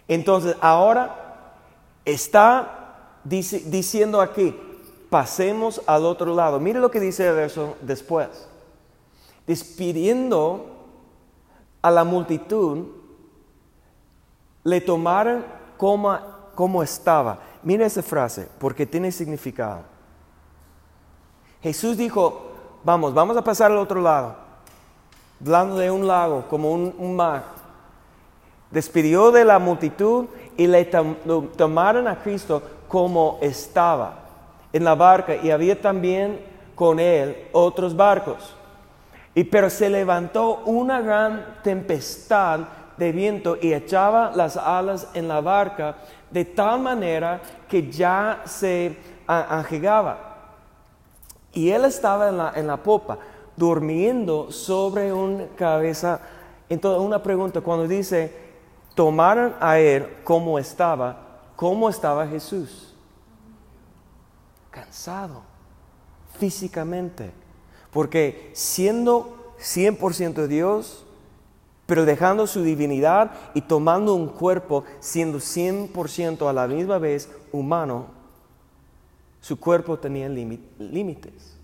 Entonces, 0.09 0.57
ahora 0.59 1.53
está 2.03 3.13
diciendo 3.23 4.19
aquí, 4.19 4.53
pasemos 5.09 5.81
al 5.85 6.05
otro 6.05 6.35
lado. 6.35 6.59
Mire 6.59 6.81
lo 6.81 6.91
que 6.91 6.99
dice 6.99 7.29
el 7.29 7.35
verso 7.35 7.77
después. 7.79 8.27
Despidiendo 9.47 10.65
a 11.81 11.89
la 11.89 12.03
multitud, 12.03 12.99
le 14.63 14.81
tomaron 14.81 15.43
como, 15.77 16.17
como 16.55 16.83
estaba. 16.83 17.39
Mire 17.63 17.85
esa 17.85 18.01
frase, 18.01 18.47
porque 18.59 18.85
tiene 18.85 19.11
significado. 19.11 19.81
Jesús 21.61 21.97
dijo, 21.97 22.51
vamos, 22.83 23.13
vamos 23.13 23.37
a 23.37 23.43
pasar 23.43 23.71
al 23.71 23.77
otro 23.77 24.01
lado, 24.01 24.35
hablando 25.39 25.77
de 25.77 25.91
un 25.91 26.07
lago, 26.07 26.45
como 26.49 26.71
un, 26.71 27.15
mar. 27.15 27.43
Despidió 28.71 29.31
de 29.31 29.45
la 29.45 29.59
multitud 29.59 30.25
y 30.57 30.65
le 30.65 30.85
tomaron 30.85 32.07
a 32.07 32.19
Cristo 32.21 32.61
como 32.87 33.37
estaba 33.41 34.15
en 34.73 34.83
la 34.83 34.95
barca 34.95 35.35
y 35.35 35.51
había 35.51 35.79
también 35.79 36.39
con 36.73 36.99
él 36.99 37.47
otros 37.51 37.95
barcos. 37.95 38.55
Y 39.35 39.43
pero 39.43 39.69
se 39.69 39.89
levantó 39.89 40.61
una 40.65 41.01
gran 41.01 41.59
tempestad 41.63 42.61
de 42.97 43.11
viento 43.11 43.57
y 43.61 43.73
echaba 43.73 44.31
las 44.35 44.57
alas 44.57 45.07
en 45.13 45.27
la 45.27 45.41
barca 45.41 45.95
de 46.29 46.45
tal 46.45 46.79
manera 46.79 47.41
que 47.67 47.89
ya 47.89 48.41
se 48.45 48.97
anegaba. 49.27 50.31
Y 51.53 51.69
él 51.69 51.85
estaba 51.85 52.29
en 52.29 52.37
la, 52.37 52.53
en 52.55 52.67
la 52.67 52.77
popa, 52.77 53.17
durmiendo 53.55 54.51
sobre 54.51 55.11
una 55.11 55.47
cabeza. 55.55 56.19
Entonces, 56.69 57.05
una 57.05 57.21
pregunta, 57.21 57.61
cuando 57.61 57.87
dice, 57.87 58.33
tomaron 58.95 59.55
a 59.59 59.77
él 59.79 60.07
como 60.23 60.57
estaba, 60.57 61.17
¿cómo 61.55 61.89
estaba 61.89 62.25
Jesús? 62.27 62.93
Cansado, 64.69 65.41
físicamente. 66.39 67.31
Porque 67.91 68.51
siendo 68.53 69.53
100% 69.59 70.47
Dios, 70.47 71.05
pero 71.91 72.05
dejando 72.05 72.47
su 72.47 72.63
divinidad 72.63 73.31
y 73.53 73.59
tomando 73.59 74.15
un 74.15 74.29
cuerpo, 74.29 74.85
siendo 75.01 75.39
100% 75.39 76.49
a 76.49 76.53
la 76.53 76.65
misma 76.65 76.99
vez 76.99 77.29
humano, 77.51 78.05
su 79.41 79.59
cuerpo 79.59 79.99
tenía 79.99 80.29
límites. 80.29 81.57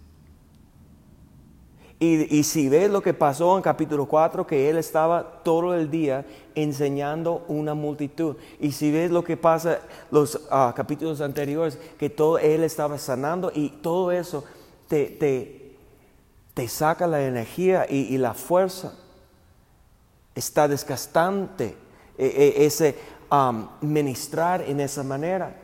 Y, 1.97 2.43
si 2.43 2.67
ves 2.67 2.91
lo 2.91 3.01
que 3.01 3.13
pasó 3.13 3.55
en 3.55 3.63
capítulo 3.63 4.05
4, 4.05 4.45
que 4.45 4.69
él 4.69 4.75
estaba 4.75 5.41
todo 5.45 5.73
el 5.73 5.89
día 5.89 6.25
enseñando 6.55 7.45
una 7.47 7.73
multitud. 7.73 8.35
Y 8.59 8.73
si 8.73 8.91
ves 8.91 9.09
lo 9.09 9.23
que 9.23 9.37
pasa 9.37 9.79
los 10.11 10.45
ah, 10.51 10.73
capítulos 10.75 11.21
anteriores, 11.21 11.79
que 11.97 12.09
todo 12.09 12.37
él 12.37 12.65
estaba 12.65 12.97
sanando 12.97 13.49
y 13.55 13.69
todo 13.69 14.11
eso 14.11 14.43
te, 14.89 15.05
te, 16.53 16.67
saca 16.67 17.07
la 17.07 17.23
energía 17.23 17.85
y, 17.89 18.17
la 18.17 18.33
fuerza. 18.33 19.06
Está 20.37 20.67
desgastante 20.67 21.75
e, 22.15 22.25
e, 22.25 22.65
ese 22.67 22.95
ministrar 23.81 24.61
en 24.61 24.79
esa 24.79 25.03
manera. 25.03 25.55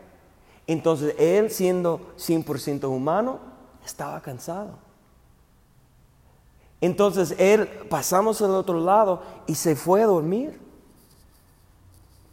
Entonces 0.65 1.13
él 1.19 1.51
siendo 1.51 2.13
100% 2.17 2.89
humano, 2.89 3.39
estaba 3.85 4.19
cansado. 4.19 4.71
Entonces 6.81 7.35
él 7.37 7.67
pasamos 7.87 8.41
al 8.41 8.51
otro 8.51 8.79
lado 8.79 9.21
y 9.45 9.53
se 9.53 9.75
fue 9.75 10.01
a 10.01 10.07
dormir. 10.07 10.59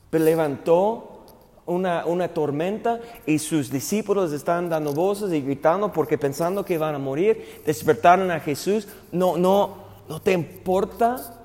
Pero 0.09 0.25
levantó 0.25 1.27
una, 1.67 2.07
una, 2.07 2.29
tormenta 2.29 3.01
y 3.27 3.39
sus 3.39 3.71
discípulos 3.71 4.33
están 4.33 4.71
dando 4.71 4.95
voces 4.95 5.31
y 5.33 5.43
gritando 5.43 5.93
porque 5.93 6.17
pensando 6.17 6.65
que 6.65 6.79
van 6.79 6.95
a 6.95 6.99
morir, 6.99 7.63
despertaron 7.67 8.31
a 8.31 8.41
Jesús. 8.41 8.89
No, 9.13 9.37
no, 9.37 9.75
no 10.09 10.21
te 10.21 10.33
importa 10.33 11.40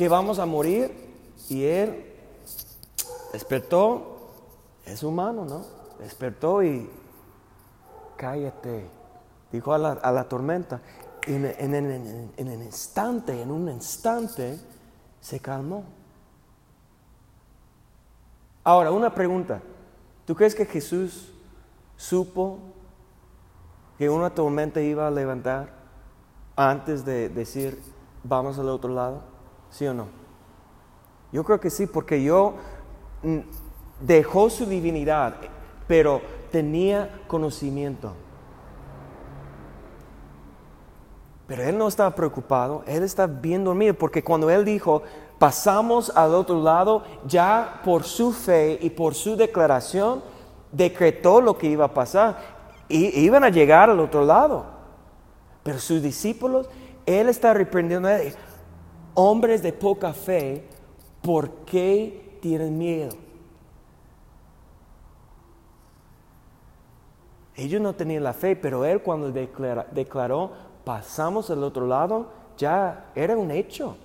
que 0.00 0.08
vamos 0.08 0.38
a 0.38 0.46
morir. 0.46 0.90
Y 1.50 1.62
él 1.62 2.06
despertó, 3.34 4.30
es 4.86 5.02
humano, 5.02 5.44
¿no? 5.44 5.62
despertó 5.98 6.62
y 6.62 6.88
cállate, 8.16 8.86
dijo 9.52 9.74
a 9.74 9.78
la, 9.78 10.26
tormenta. 10.26 10.80
En, 11.26 11.44
en, 11.44 11.74
en, 11.74 12.32
en, 12.34 12.48
el 12.48 12.62
instante, 12.62 13.42
en 13.42 13.50
un 13.50 13.68
instante, 13.68 14.58
se 15.20 15.38
calmó. 15.38 15.84
Ahora, 18.64 18.92
una 18.92 19.14
pregunta. 19.14 19.60
¿Tú 20.24 20.34
crees 20.34 20.54
que 20.54 20.64
Jesús 20.64 21.30
supo 21.98 22.58
que 23.98 24.08
una 24.08 24.34
tormenta 24.34 24.80
iba 24.80 25.06
a 25.06 25.10
levantar 25.10 25.74
antes 26.56 27.04
de 27.04 27.28
decir, 27.28 27.78
vamos 28.24 28.58
al 28.58 28.70
otro 28.70 28.94
lado? 28.94 29.39
¿Sí 29.70 29.86
o 29.86 29.94
no? 29.94 30.08
Yo 31.32 31.44
creo 31.44 31.60
que 31.60 31.70
sí, 31.70 31.86
porque 31.86 32.22
yo 32.22 32.54
mm, 33.22 33.38
dejó 34.00 34.50
su 34.50 34.66
divinidad 34.66 35.34
pero 35.90 36.22
tenía 36.52 37.10
conocimiento. 37.26 38.12
Pero 41.48 41.64
él 41.64 41.76
no 41.76 41.88
estaba 41.88 42.14
preocupado, 42.14 42.84
él 42.86 43.02
estaba 43.02 43.40
bien 43.40 43.64
dormido, 43.64 43.94
porque 43.94 44.22
cuando 44.22 44.48
él 44.50 44.64
dijo, 44.64 45.02
pasamos 45.40 46.12
al 46.14 46.32
otro 46.36 46.62
lado, 46.62 47.02
ya 47.26 47.80
por 47.84 48.04
su 48.04 48.30
fe 48.30 48.78
y 48.80 48.90
por 48.90 49.16
su 49.16 49.34
declaración, 49.34 50.22
decretó 50.70 51.40
lo 51.40 51.58
que 51.58 51.66
iba 51.66 51.86
a 51.86 51.92
pasar. 51.92 52.38
Y 52.88 53.18
iban 53.18 53.42
a 53.42 53.48
llegar 53.48 53.90
al 53.90 53.98
otro 53.98 54.24
lado. 54.24 54.66
Pero 55.64 55.80
sus 55.80 56.00
discípulos, 56.00 56.68
él 57.04 57.28
está 57.28 57.52
reprendiendo 57.52 58.06
a 58.06 58.20
hombres 59.20 59.62
de 59.62 59.72
poca 59.72 60.12
fe, 60.12 60.64
¿por 61.22 61.50
qué 61.66 62.38
tienen 62.40 62.78
miedo? 62.78 63.16
Ellos 67.54 67.80
no 67.82 67.94
tenían 67.94 68.24
la 68.24 68.32
fe, 68.32 68.56
pero 68.56 68.84
él 68.86 69.02
cuando 69.02 69.30
declaró, 69.30 70.52
pasamos 70.84 71.50
al 71.50 71.62
otro 71.62 71.86
lado, 71.86 72.30
ya 72.56 73.10
era 73.14 73.36
un 73.36 73.50
hecho. 73.50 73.96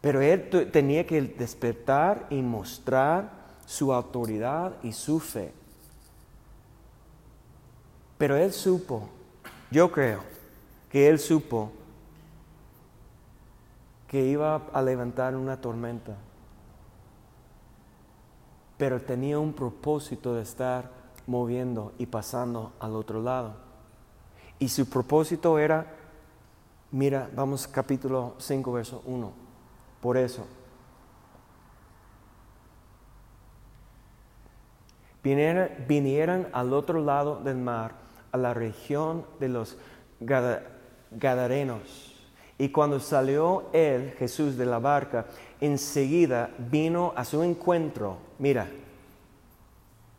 Pero 0.00 0.20
él 0.20 0.50
tenía 0.72 1.06
que 1.06 1.22
despertar 1.22 2.26
y 2.30 2.42
mostrar 2.42 3.30
su 3.66 3.92
autoridad 3.92 4.72
y 4.82 4.92
su 4.92 5.20
fe. 5.20 5.52
Pero 8.18 8.36
él 8.36 8.52
supo, 8.52 9.08
yo 9.70 9.92
creo 9.92 10.22
que 10.90 11.08
él 11.08 11.18
supo 11.18 11.70
que 14.08 14.24
iba 14.24 14.62
a 14.72 14.82
levantar 14.82 15.34
una 15.36 15.60
tormenta. 15.60 16.16
Pero 18.76 19.00
tenía 19.00 19.38
un 19.38 19.52
propósito 19.52 20.34
de 20.34 20.42
estar 20.42 20.90
moviendo 21.26 21.92
y 21.98 22.06
pasando 22.06 22.72
al 22.78 22.94
otro 22.94 23.22
lado. 23.22 23.54
Y 24.58 24.68
su 24.68 24.88
propósito 24.88 25.58
era, 25.58 25.86
mira, 26.90 27.28
vamos 27.34 27.66
capítulo 27.66 28.34
5, 28.38 28.72
verso 28.72 29.02
1, 29.06 29.32
por 30.00 30.16
eso. 30.16 30.46
Vinieran, 35.22 35.84
vinieran 35.88 36.48
al 36.52 36.72
otro 36.72 37.00
lado 37.02 37.40
del 37.42 37.56
mar, 37.56 37.96
a 38.30 38.36
la 38.38 38.54
región 38.54 39.26
de 39.40 39.48
los 39.48 39.76
Gadarenos. 41.10 42.05
Y 42.58 42.70
cuando 42.70 43.00
salió 43.00 43.68
él, 43.72 44.14
Jesús, 44.18 44.56
de 44.56 44.64
la 44.64 44.78
barca, 44.78 45.26
enseguida 45.60 46.50
vino 46.58 47.12
a 47.14 47.24
su 47.24 47.42
encuentro. 47.42 48.16
Mira, 48.38 48.66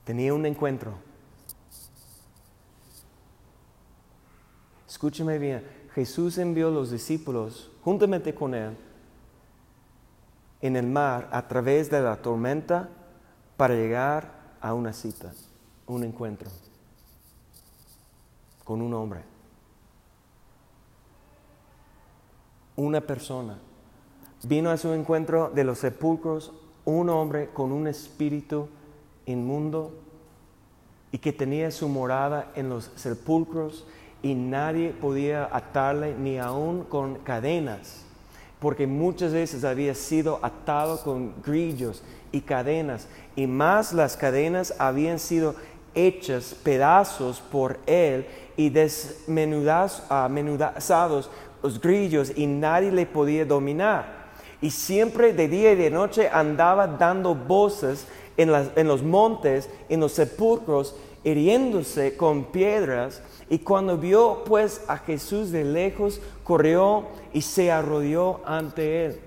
tenía 0.04 0.34
un 0.34 0.46
encuentro. 0.46 0.94
Escúcheme 4.88 5.38
bien, 5.38 5.64
Jesús 5.94 6.38
envió 6.38 6.70
a 6.70 6.72
los 6.72 6.92
discípulos 6.92 7.72
juntamente 7.84 8.34
con 8.34 8.54
él 8.56 8.76
en 10.62 10.76
el 10.76 10.88
mar 10.88 11.30
a 11.32 11.48
través 11.48 11.90
de 11.90 12.02
la 12.02 12.16
tormenta 12.18 12.90
para 13.58 13.76
llegar 13.76 14.32
a 14.62 14.74
una 14.74 14.94
cita, 14.94 15.34
un 15.86 16.04
encuentro 16.04 16.50
con 18.64 18.82
un 18.82 18.94
hombre, 18.94 19.22
una 22.78 23.02
persona. 23.02 23.60
Vino 24.44 24.70
a 24.70 24.78
su 24.78 24.94
encuentro 24.94 25.52
de 25.54 25.66
los 25.66 25.80
sepulcros 25.80 26.54
un 26.86 27.10
hombre 27.10 27.50
con 27.54 27.74
un 27.74 27.88
espíritu 27.88 28.70
inmundo 29.26 29.92
y 31.12 31.18
que 31.18 31.34
tenía 31.34 31.70
su 31.72 31.90
morada 31.90 32.52
en 32.56 32.70
los 32.70 32.92
sepulcros 32.96 33.86
y 34.24 34.34
nadie 34.36 34.92
podía 34.92 35.50
atarle 35.52 36.16
ni 36.18 36.38
aún 36.38 36.84
con 36.84 37.16
cadenas, 37.16 38.06
porque 38.60 38.88
muchas 38.88 39.34
veces 39.34 39.66
había 39.66 39.94
sido 39.96 40.40
atado 40.42 41.02
con 41.04 41.34
grillos 41.44 42.04
y 42.32 42.42
cadenas, 42.42 43.08
y 43.36 43.48
más 43.48 43.92
las 43.94 44.16
cadenas 44.16 44.74
habían 44.80 45.20
sido 45.20 45.56
hechas 45.94 46.56
pedazos 46.64 47.42
por 47.42 47.80
él 47.86 48.28
y 48.56 48.70
desmenudados 48.70 50.04
los 51.64 51.82
grillos 51.82 52.32
y 52.36 52.48
nadie 52.48 52.92
le 52.92 53.06
podía 53.06 53.46
dominar. 53.46 54.28
Y 54.62 54.72
siempre 54.72 55.34
de 55.34 55.48
día 55.48 55.74
y 55.74 55.76
de 55.76 55.92
noche 55.92 56.30
andaba 56.30 56.88
dando 56.88 57.36
voces 57.36 58.08
en, 58.38 58.52
en 58.76 58.88
los 58.88 59.04
montes, 59.04 59.70
en 59.90 60.00
los 60.00 60.14
sepulcros, 60.14 60.96
hiriéndose 61.24 62.16
con 62.18 62.46
piedras. 62.46 63.22
Y 63.50 63.60
cuando 63.60 63.98
vio 63.98 64.44
pues 64.46 64.82
a 64.88 64.98
Jesús 64.98 65.52
de 65.52 65.64
lejos, 65.64 66.22
corrió 66.44 67.06
y 67.34 67.42
se 67.42 67.72
arrodilló 67.72 68.42
ante 68.46 69.06
él. 69.06 69.20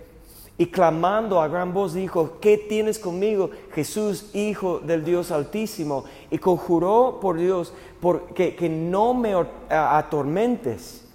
Y 0.61 0.66
clamando 0.66 1.40
a 1.40 1.49
gran 1.49 1.73
voz 1.73 1.95
dijo, 1.95 2.38
¿qué 2.38 2.59
tienes 2.59 2.99
conmigo, 2.99 3.51
Jesús, 3.73 4.27
Hijo 4.35 4.79
del 4.79 5.03
Dios 5.03 5.31
Altísimo? 5.31 6.05
Y 6.31 6.37
conjuró 6.37 7.19
por 7.19 7.38
Dios 7.38 7.73
porque, 7.99 8.55
que 8.55 8.69
no 8.69 9.14
me 9.14 9.35
atormentes. 9.71 11.07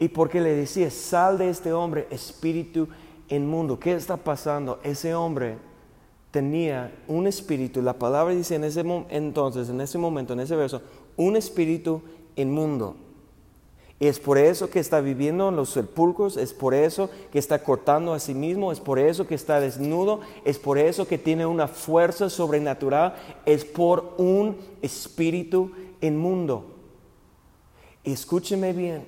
Y 0.00 0.08
porque 0.08 0.40
le 0.40 0.54
decía, 0.54 0.90
sal 0.90 1.38
de 1.38 1.50
este 1.50 1.72
hombre, 1.72 2.08
espíritu 2.10 2.88
inmundo. 3.28 3.78
¿Qué 3.78 3.92
está 3.92 4.16
pasando? 4.16 4.80
Ese 4.82 5.14
hombre 5.14 5.58
tenía 6.30 6.92
un 7.06 7.26
espíritu, 7.26 7.82
la 7.82 7.92
palabra 7.92 8.34
dice 8.34 8.54
en 8.54 8.64
ese 8.64 8.84
entonces, 9.10 9.68
en 9.68 9.80
ese 9.80 9.98
momento, 9.98 10.32
en 10.32 10.40
ese 10.40 10.56
verso, 10.56 10.80
un 11.16 11.36
espíritu 11.36 12.02
inmundo. 12.36 12.96
Y 13.98 14.06
es 14.06 14.18
por 14.18 14.38
eso 14.38 14.70
que 14.70 14.78
está 14.78 15.02
viviendo 15.02 15.50
en 15.50 15.56
los 15.56 15.68
sepulcros, 15.70 16.38
es 16.38 16.54
por 16.54 16.72
eso 16.72 17.10
que 17.30 17.38
está 17.38 17.62
cortando 17.62 18.14
a 18.14 18.18
sí 18.18 18.32
mismo, 18.32 18.72
es 18.72 18.80
por 18.80 18.98
eso 18.98 19.26
que 19.26 19.34
está 19.34 19.60
desnudo, 19.60 20.20
es 20.46 20.58
por 20.58 20.78
eso 20.78 21.06
que 21.06 21.18
tiene 21.18 21.44
una 21.44 21.68
fuerza 21.68 22.30
sobrenatural, 22.30 23.14
es 23.44 23.66
por 23.66 24.14
un 24.16 24.56
espíritu 24.80 25.72
inmundo. 26.00 26.64
Y 28.02 28.12
escúcheme 28.12 28.72
bien, 28.72 29.04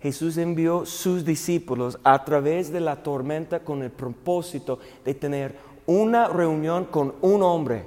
Jesús 0.00 0.38
envió 0.38 0.86
sus 0.86 1.24
discípulos 1.24 1.98
a 2.02 2.24
través 2.24 2.72
de 2.72 2.80
la 2.80 3.02
tormenta 3.02 3.60
con 3.60 3.82
el 3.82 3.90
propósito 3.90 4.78
de 5.04 5.14
tener 5.14 5.58
una 5.86 6.28
reunión 6.28 6.86
con 6.86 7.14
un 7.20 7.42
hombre. 7.42 7.84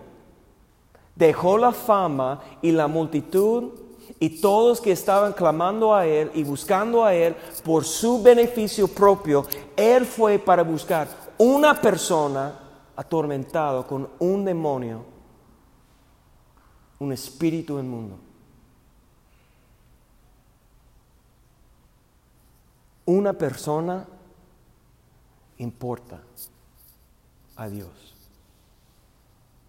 Dejó 1.15 1.58
la 1.58 1.71
fama 1.71 2.41
y 2.62 2.71
la 2.71 2.88
multitud 2.88 3.71
y 4.19 4.41
todos 4.41 4.80
que 4.80 4.91
estaban 4.91 5.34
clamando 5.34 5.95
a 5.95 6.06
Él 6.06 6.30
y 6.34 6.43
buscando 6.43 7.04
a 7.04 7.15
Él 7.15 7.36
por 7.63 7.84
su 7.84 8.21
beneficio 8.21 8.88
propio, 8.88 9.45
Él 9.76 10.06
fue 10.06 10.38
para 10.38 10.63
buscar 10.63 11.08
una 11.38 11.80
persona 11.80 12.60
atormentada 12.95 13.84
con 13.84 14.08
un 14.19 14.45
demonio, 14.45 15.04
un 16.99 17.12
espíritu 17.12 17.80
inmundo. 17.80 18.33
Una 23.05 23.33
persona 23.33 24.07
importa 25.57 26.21
a 27.55 27.67
Dios. 27.67 28.15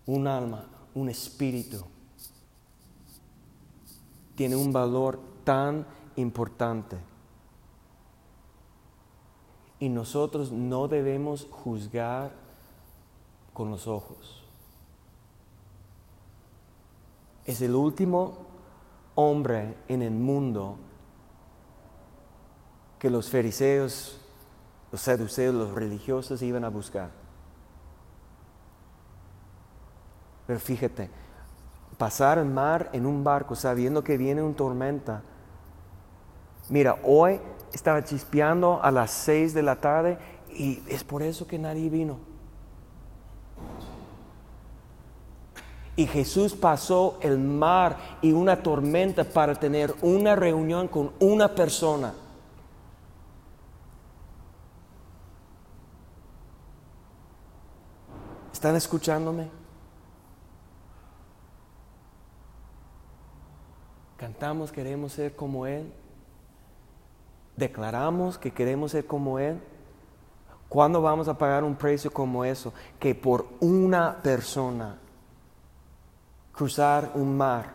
Un 0.06 0.26
alma, 0.26 0.66
un 0.94 1.08
espíritu 1.08 1.84
tiene 4.34 4.56
un 4.56 4.72
valor 4.72 5.20
tan 5.44 5.86
importante. 6.16 6.98
Y 9.78 9.88
nosotros 9.88 10.50
no 10.50 10.88
debemos 10.88 11.46
juzgar 11.50 12.32
con 13.52 13.70
los 13.70 13.86
ojos. 13.86 14.42
Es 17.44 17.60
el 17.60 17.74
último 17.74 18.38
hombre 19.14 19.76
en 19.88 20.02
el 20.02 20.12
mundo 20.12 20.76
que 23.04 23.10
los 23.10 23.28
fariseos, 23.28 24.18
los 24.90 24.98
saduceos, 24.98 25.54
los 25.54 25.74
religiosos 25.74 26.40
iban 26.40 26.64
a 26.64 26.70
buscar. 26.70 27.10
Pero 30.46 30.58
fíjate, 30.58 31.10
pasar 31.98 32.38
el 32.38 32.46
mar 32.46 32.88
en 32.94 33.04
un 33.04 33.22
barco 33.22 33.56
sabiendo 33.56 34.02
que 34.02 34.16
viene 34.16 34.40
una 34.40 34.56
tormenta. 34.56 35.20
Mira, 36.70 36.96
hoy 37.04 37.38
estaba 37.74 38.02
chispeando 38.02 38.82
a 38.82 38.90
las 38.90 39.10
seis 39.10 39.52
de 39.52 39.62
la 39.62 39.76
tarde 39.76 40.16
y 40.48 40.82
es 40.88 41.04
por 41.04 41.22
eso 41.22 41.46
que 41.46 41.58
nadie 41.58 41.90
vino. 41.90 42.16
Y 45.94 46.06
Jesús 46.06 46.54
pasó 46.54 47.18
el 47.20 47.36
mar 47.38 47.98
y 48.22 48.32
una 48.32 48.62
tormenta 48.62 49.24
para 49.24 49.54
tener 49.56 49.94
una 50.00 50.34
reunión 50.34 50.88
con 50.88 51.12
una 51.20 51.54
persona. 51.54 52.14
¿Están 58.54 58.76
escuchándome? 58.76 59.50
Cantamos, 64.16 64.70
queremos 64.70 65.12
ser 65.12 65.34
como 65.34 65.66
Él. 65.66 65.92
Declaramos 67.56 68.38
que 68.38 68.52
queremos 68.52 68.92
ser 68.92 69.08
como 69.08 69.40
Él. 69.40 69.60
¿Cuándo 70.68 71.02
vamos 71.02 71.26
a 71.26 71.36
pagar 71.36 71.64
un 71.64 71.74
precio 71.74 72.12
como 72.12 72.44
eso? 72.44 72.72
Que 73.00 73.12
por 73.12 73.44
una 73.58 74.22
persona 74.22 74.98
cruzar 76.52 77.10
un 77.16 77.36
mar, 77.36 77.74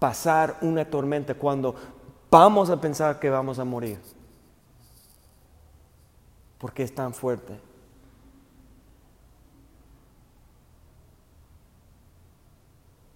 pasar 0.00 0.58
una 0.62 0.84
tormenta 0.84 1.36
cuando 1.36 1.76
vamos 2.28 2.70
a 2.70 2.80
pensar 2.80 3.20
que 3.20 3.30
vamos 3.30 3.60
a 3.60 3.64
morir. 3.64 4.00
Porque 6.58 6.82
es 6.82 6.92
tan 6.92 7.14
fuerte. 7.14 7.71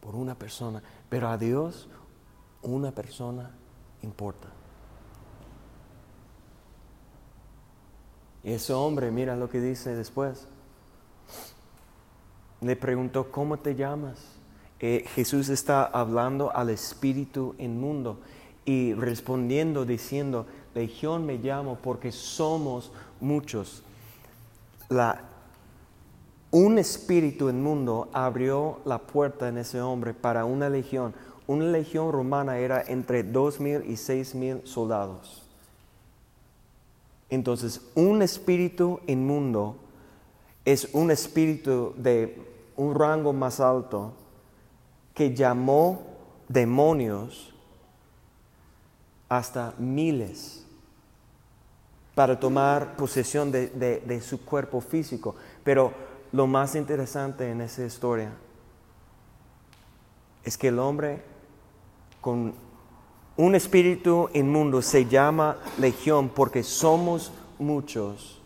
Por 0.07 0.15
una 0.15 0.37
persona, 0.37 0.81
pero 1.09 1.29
a 1.29 1.37
Dios 1.37 1.89
una 2.63 2.93
persona 2.93 3.51
importa. 4.03 4.47
Y 8.45 8.53
ese 8.53 8.73
hombre, 8.73 9.11
mira 9.11 9.35
lo 9.35 9.51
que 9.51 9.61
dice 9.61 9.97
después. 9.97 10.47
Le 12.61 12.77
preguntó, 12.77 13.33
¿cómo 13.33 13.59
te 13.59 13.75
llamas? 13.75 14.37
Eh, 14.79 15.05
Jesús 15.17 15.49
está 15.49 15.85
hablando 15.85 16.55
al 16.55 16.71
espíritu 16.71 17.57
inmundo 17.59 18.21
y 18.65 18.95
respondiendo 18.95 19.85
diciendo, 19.85 20.47
Legión 20.73 21.27
me 21.27 21.39
llamo 21.39 21.79
porque 21.83 22.13
somos 22.13 22.93
muchos. 23.21 23.83
La 24.89 25.21
un 26.57 26.79
espíritu 26.79 27.51
inmundo 27.51 28.09
abrió 28.15 28.81
la 28.87 28.97
puerta 28.97 29.47
en 29.47 29.59
ese 29.59 29.83
hombre 29.83 30.15
para 30.15 30.47
una 30.47 30.71
legión. 30.71 31.13
Una 31.47 31.67
legión 31.67 32.11
romana 32.11 32.57
era 32.57 32.83
entre 32.83 33.23
dos 33.23 33.61
mil 33.61 33.85
y 33.85 33.99
seis 33.99 34.35
mil 34.35 34.67
soldados. 34.67 35.43
Entonces, 37.29 37.83
un 37.95 38.23
espíritu 38.23 39.01
inmundo 39.07 39.77
es 40.65 40.89
un 40.95 41.11
espíritu 41.11 41.93
de 41.95 42.43
un 42.75 42.95
rango 42.95 43.35
más 43.35 43.61
alto 43.61 44.13
que 45.13 45.35
llamó 45.35 46.07
demonios 46.49 47.53
hasta 49.29 49.75
miles 49.77 50.65
para 52.15 52.41
tomar 52.41 52.97
posesión 52.97 53.53
de, 53.53 53.69
de 53.69 54.21
su 54.23 54.43
cuerpo 54.43 54.81
físico. 54.81 55.35
Pero 55.63 56.06
lo 56.33 56.47
más 56.47 56.75
interesante 56.75 57.51
en 57.51 57.61
esa 57.61 57.85
historia 57.85 58.33
es 60.45 60.57
que 60.57 60.69
el 60.69 60.79
hombre 60.79 61.23
con 62.21 62.55
un 63.37 63.55
espíritu 63.55 64.31
inmundo 64.33 64.81
se 64.81 65.07
llama 65.07 65.57
legión 65.79 66.29
porque 66.29 66.63
somos 66.63 67.33
muchos. 67.59 68.41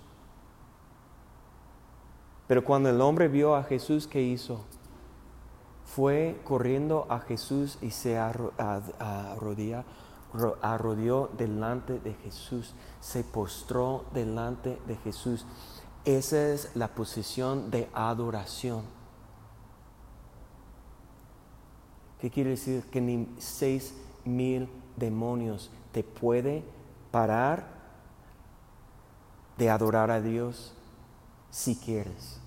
Pero 2.48 2.64
cuando 2.64 2.90
el 2.90 3.00
hombre 3.00 3.28
vio 3.28 3.54
a 3.54 3.62
Jesús, 3.62 4.08
¿qué 4.08 4.20
hizo? 4.20 4.64
Fue 5.84 6.40
corriendo 6.42 7.06
a 7.08 7.20
Jesús 7.20 7.78
y 7.80 7.90
se 7.90 8.18
arrodilló, 8.18 9.84
arrodilló 10.62 11.30
delante 11.36 12.00
de 12.00 12.14
Jesús, 12.14 12.74
se 13.00 13.22
postró 13.22 14.04
delante 14.12 14.80
de 14.86 14.96
Jesús. 14.96 15.46
Esa 16.04 16.52
es 16.52 16.74
la 16.74 16.88
posición 16.88 17.70
de 17.70 17.88
adoración. 17.92 18.82
¿Qué 22.20 22.30
quiere 22.30 22.50
decir? 22.50 22.82
Que 22.90 23.00
ni 23.00 23.28
seis 23.38 23.94
mil 24.24 24.68
demonios 24.96 25.70
te 25.92 26.02
puede 26.02 26.62
parar 27.10 27.66
de 29.56 29.70
adorar 29.70 30.10
a 30.10 30.20
Dios 30.20 30.72
si 31.50 31.76
quieres. 31.76 32.40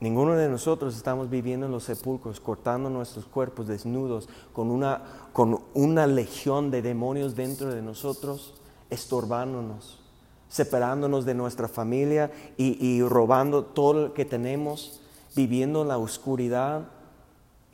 Ninguno 0.00 0.34
de 0.34 0.50
nosotros 0.50 0.96
estamos 0.96 1.30
viviendo 1.30 1.64
en 1.64 1.72
los 1.72 1.84
sepulcros, 1.84 2.38
cortando 2.38 2.90
nuestros 2.90 3.24
cuerpos 3.24 3.66
desnudos 3.66 4.28
con 4.52 4.70
una, 4.70 5.02
con 5.32 5.62
una 5.72 6.06
legión 6.06 6.70
de 6.70 6.82
demonios 6.82 7.34
dentro 7.34 7.70
de 7.70 7.80
nosotros, 7.80 8.54
estorbándonos, 8.90 10.00
separándonos 10.48 11.24
de 11.24 11.34
nuestra 11.34 11.68
familia 11.68 12.30
y, 12.56 13.02
robando 13.02 13.64
todo 13.64 14.08
lo 14.08 14.14
que 14.14 14.24
tenemos, 14.24 15.00
viviendo 15.34 15.82
en 15.82 15.88
la 15.88 15.98
oscuridad, 15.98 16.88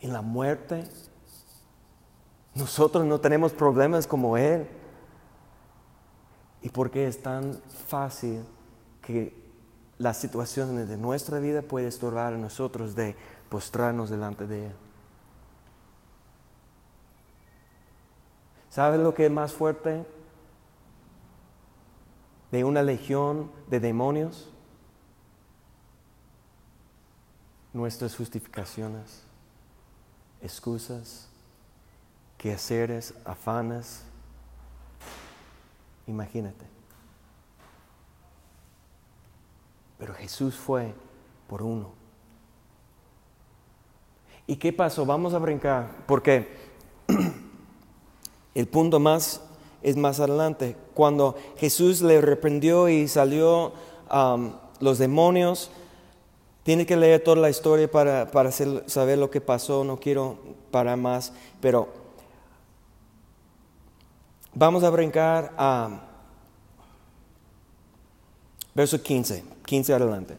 en 0.01 0.13
la 0.13 0.23
muerte. 0.23 0.85
Nosotros 2.55 3.05
no 3.05 3.21
tenemos 3.21 3.53
problemas 3.53 4.07
como 4.07 4.37
Él. 4.37 4.67
¿Y 6.63 6.69
por 6.69 6.91
qué 6.91 7.07
es 7.07 7.23
tan 7.23 7.61
fácil 7.89 8.43
que 9.03 9.35
las 9.99 10.19
situaciones 10.19 10.89
de 10.89 10.97
nuestra 10.97 11.39
vida 11.39 11.63
puede 11.63 11.89
estorbar 11.89 12.35
a 12.35 12.39
nosotros 12.39 12.95
de 12.95 13.17
postrarnos 13.49 14.11
delante 14.11 14.47
de 14.47 14.67
Él? 14.67 14.73
¿Sabes 18.71 19.01
lo 19.01 19.13
que 19.13 19.27
es 19.27 19.33
más 19.33 19.53
fuerte 19.53 20.07
de 22.51 22.65
una 22.65 22.83
legión 22.83 23.51
de 23.69 23.81
demonios? 23.81 24.49
Nuestras 27.73 28.17
justificaciones, 28.17 29.23
excusas, 30.41 31.29
quehaceres, 32.37 33.15
afanes, 33.25 34.05
Imagínate. 36.11 36.67
Pero 39.97 40.13
Jesús 40.15 40.57
fue 40.57 40.93
por 41.49 41.63
uno. 41.63 41.93
¿Y 44.47 44.57
qué 44.57 44.73
pasó? 44.73 45.07
Vamos 45.07 45.35
a 45.35 45.39
brincar, 45.39 45.89
porque 46.09 46.57
el 48.55 48.67
punto 48.67 48.99
más 48.99 49.41
es 49.83 49.97
más 49.97 50.21
adelante. 50.21 50.77
Cuando 50.95 51.37
Jesús 51.57 52.03
le 52.03 52.21
reprendió 52.21 52.89
y 52.89 53.09
salió 53.09 53.73
um, 54.13 54.53
los 54.81 54.99
demonios, 54.99 55.71
tiene 56.63 56.87
que 56.87 56.97
leer 56.97 57.25
toda 57.25 57.37
la 57.37 57.51
historia 57.51 57.91
para, 57.91 58.31
para 58.31 58.51
saber 58.53 59.19
lo 59.19 59.31
que 59.31 59.41
pasó. 59.41 59.85
No 59.85 59.99
quiero 59.99 60.39
parar 60.71 60.97
más, 60.97 61.33
pero 61.61 62.01
Vamos 64.53 64.83
a 64.83 64.91
brincar 64.91 65.53
a 65.57 66.01
verso 68.75 69.01
15, 69.01 69.45
15 69.65 69.95
adelante. 69.95 70.37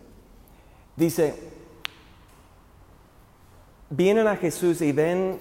Dice, 0.97 1.33
vienen 3.89 4.27
a 4.27 4.35
Jesús 4.35 4.81
y 4.81 4.91
ven 4.91 5.39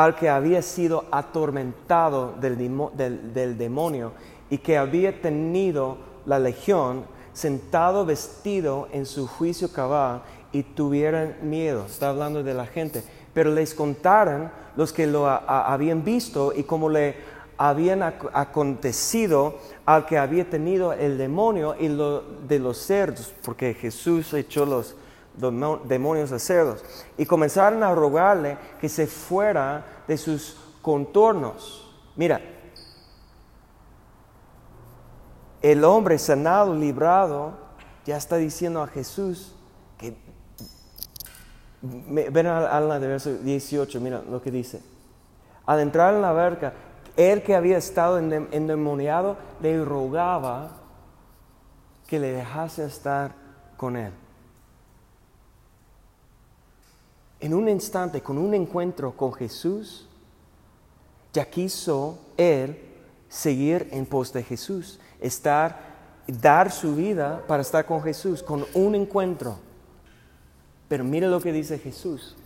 al 0.00 0.14
que 0.14 0.30
había 0.30 0.62
sido 0.62 1.04
atormentado 1.10 2.32
del, 2.40 2.56
del, 2.96 3.58
demonio 3.58 4.12
y 4.48 4.56
que 4.56 4.78
había 4.78 5.20
tenido 5.20 5.98
la 6.24 6.38
legión 6.38 7.04
sentado 7.34 8.06
vestido 8.06 8.88
en 8.92 9.04
su 9.04 9.26
juicio 9.26 9.70
cabal 9.70 10.22
y 10.52 10.62
tuvieran 10.62 11.36
miedo. 11.42 11.84
Está 11.84 12.08
hablando 12.08 12.42
de 12.42 12.54
la 12.54 12.64
gente. 12.64 13.04
Pero 13.34 13.52
les 13.52 13.74
contaron 13.74 14.50
los 14.74 14.90
que 14.90 15.06
lo 15.06 15.28
habían 15.28 16.02
visto 16.02 16.54
y 16.56 16.62
cómo 16.62 16.88
le 16.88 17.16
habían 17.58 18.02
acontecido 18.02 19.58
al 19.84 20.06
que 20.06 20.16
había 20.16 20.48
tenido 20.48 20.94
el 20.94 21.18
demonio 21.18 21.76
y 21.78 21.90
lo 21.90 22.22
de 22.48 22.58
los 22.58 22.78
cerdos, 22.78 23.34
porque 23.44 23.74
Jesús 23.74 24.32
echó 24.32 24.64
los 24.64 24.96
demonios 25.34 26.32
a 26.32 26.38
cerdos, 26.38 26.84
y 27.16 27.26
comenzaron 27.26 27.82
a 27.82 27.94
rogarle 27.94 28.58
que 28.80 28.88
se 28.88 29.06
fuera 29.06 29.84
de 30.06 30.16
sus 30.16 30.56
contornos. 30.82 31.86
Mira, 32.16 32.40
el 35.62 35.84
hombre 35.84 36.18
sanado, 36.18 36.74
librado, 36.74 37.52
ya 38.04 38.16
está 38.16 38.36
diciendo 38.36 38.82
a 38.82 38.86
Jesús 38.86 39.54
que... 39.98 40.16
Ven 41.82 42.46
a 42.46 42.78
la 42.80 43.00
de 43.00 43.08
verso 43.08 43.32
18, 43.32 44.00
mira 44.00 44.22
lo 44.28 44.42
que 44.42 44.50
dice. 44.50 44.82
Al 45.64 45.80
entrar 45.80 46.12
en 46.14 46.20
la 46.20 46.32
barca, 46.32 46.74
él 47.16 47.42
que 47.42 47.54
había 47.54 47.78
estado 47.78 48.18
endemoniado 48.18 49.36
le 49.62 49.82
rogaba 49.82 50.72
que 52.06 52.18
le 52.18 52.32
dejase 52.32 52.84
estar 52.84 53.32
con 53.76 53.96
él. 53.96 54.12
En 57.40 57.54
un 57.54 57.68
instante, 57.68 58.20
con 58.20 58.36
un 58.38 58.54
encuentro 58.54 59.16
con 59.16 59.32
Jesús, 59.32 60.06
ya 61.32 61.48
quiso 61.48 62.18
él 62.36 62.78
seguir 63.28 63.88
en 63.92 64.04
pos 64.04 64.32
de 64.32 64.42
Jesús, 64.42 65.00
estar, 65.20 65.78
dar 66.26 66.70
su 66.70 66.94
vida 66.94 67.42
para 67.46 67.62
estar 67.62 67.86
con 67.86 68.02
Jesús, 68.02 68.42
con 68.42 68.66
un 68.74 68.94
encuentro. 68.94 69.56
Pero 70.88 71.02
mire 71.04 71.28
lo 71.28 71.40
que 71.40 71.52
dice 71.52 71.78
Jesús. 71.78 72.36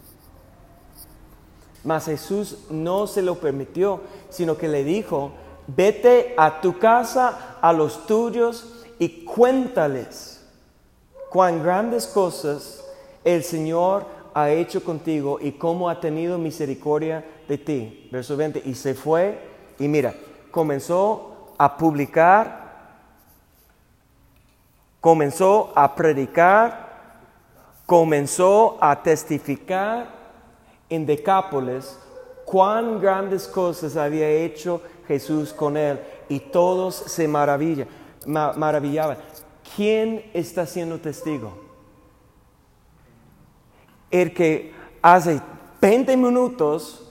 Mas 1.83 2.07
Jesús 2.07 2.59
no 2.70 3.07
se 3.07 3.22
lo 3.22 3.40
permitió, 3.40 4.00
sino 4.30 4.57
que 4.57 4.68
le 4.68 4.85
dijo, 4.85 5.33
vete 5.66 6.35
a 6.37 6.61
tu 6.61 6.78
casa, 6.78 7.59
a 7.61 7.72
los 7.72 8.07
tuyos, 8.07 8.85
y 8.98 9.24
cuéntales 9.24 10.42
cuán 11.30 11.62
grandes 11.62 12.07
cosas 12.07 12.85
el 13.24 13.42
Señor 13.42 14.07
ha 14.35 14.51
hecho 14.51 14.83
contigo 14.83 15.38
y 15.40 15.53
cómo 15.53 15.88
ha 15.88 16.01
tenido 16.01 16.37
misericordia 16.38 17.25
de 17.49 17.57
ti. 17.57 18.09
Verso 18.11 18.37
20, 18.37 18.62
y 18.64 18.75
se 18.75 18.94
fue, 18.94 19.38
y 19.79 19.88
mira, 19.88 20.14
comenzó 20.51 21.55
a 21.57 21.77
publicar, 21.77 22.64
comenzó 25.01 25.73
a 25.75 25.94
predicar, 25.94 27.14
comenzó 27.87 28.77
a 28.81 29.03
testificar 29.03 30.09
en 30.88 31.07
Decápolis 31.07 31.99
cuán 32.44 33.01
grandes 33.01 33.47
cosas 33.47 33.97
había 33.97 34.29
hecho 34.29 34.83
Jesús 35.07 35.53
con 35.53 35.77
él 35.77 36.01
y 36.29 36.40
todos 36.40 36.94
se 36.94 37.29
maravilla, 37.29 37.87
maravillaban. 38.27 39.18
¿Quién 39.77 40.31
está 40.35 40.66
siendo 40.66 40.99
testigo? 40.99 41.63
El 44.14 44.33
que 44.33 44.70
hace 45.03 45.40
20 45.81 46.16
minutos 46.16 47.03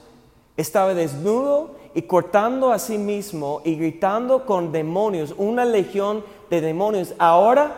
estaba 0.56 0.94
desnudo 0.94 1.74
y 1.94 2.00
cortando 2.00 2.72
a 2.72 2.78
sí 2.78 2.96
mismo 2.96 3.60
y 3.62 3.74
gritando 3.74 4.46
con 4.46 4.72
demonios, 4.72 5.34
una 5.36 5.66
legión 5.66 6.24
de 6.48 6.62
demonios. 6.62 7.12
Ahora 7.18 7.74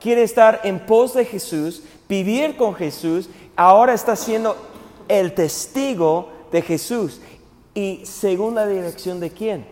quiere 0.00 0.22
estar 0.22 0.62
en 0.64 0.86
pos 0.86 1.12
de 1.12 1.26
Jesús, 1.26 1.82
vivir 2.08 2.56
con 2.56 2.74
Jesús, 2.74 3.28
ahora 3.54 3.92
está 3.92 4.16
siendo 4.16 4.56
el 5.08 5.34
testigo 5.34 6.30
de 6.50 6.62
Jesús. 6.62 7.20
¿Y 7.74 8.00
según 8.06 8.54
la 8.54 8.66
dirección 8.66 9.20
de 9.20 9.28
quién? 9.28 9.66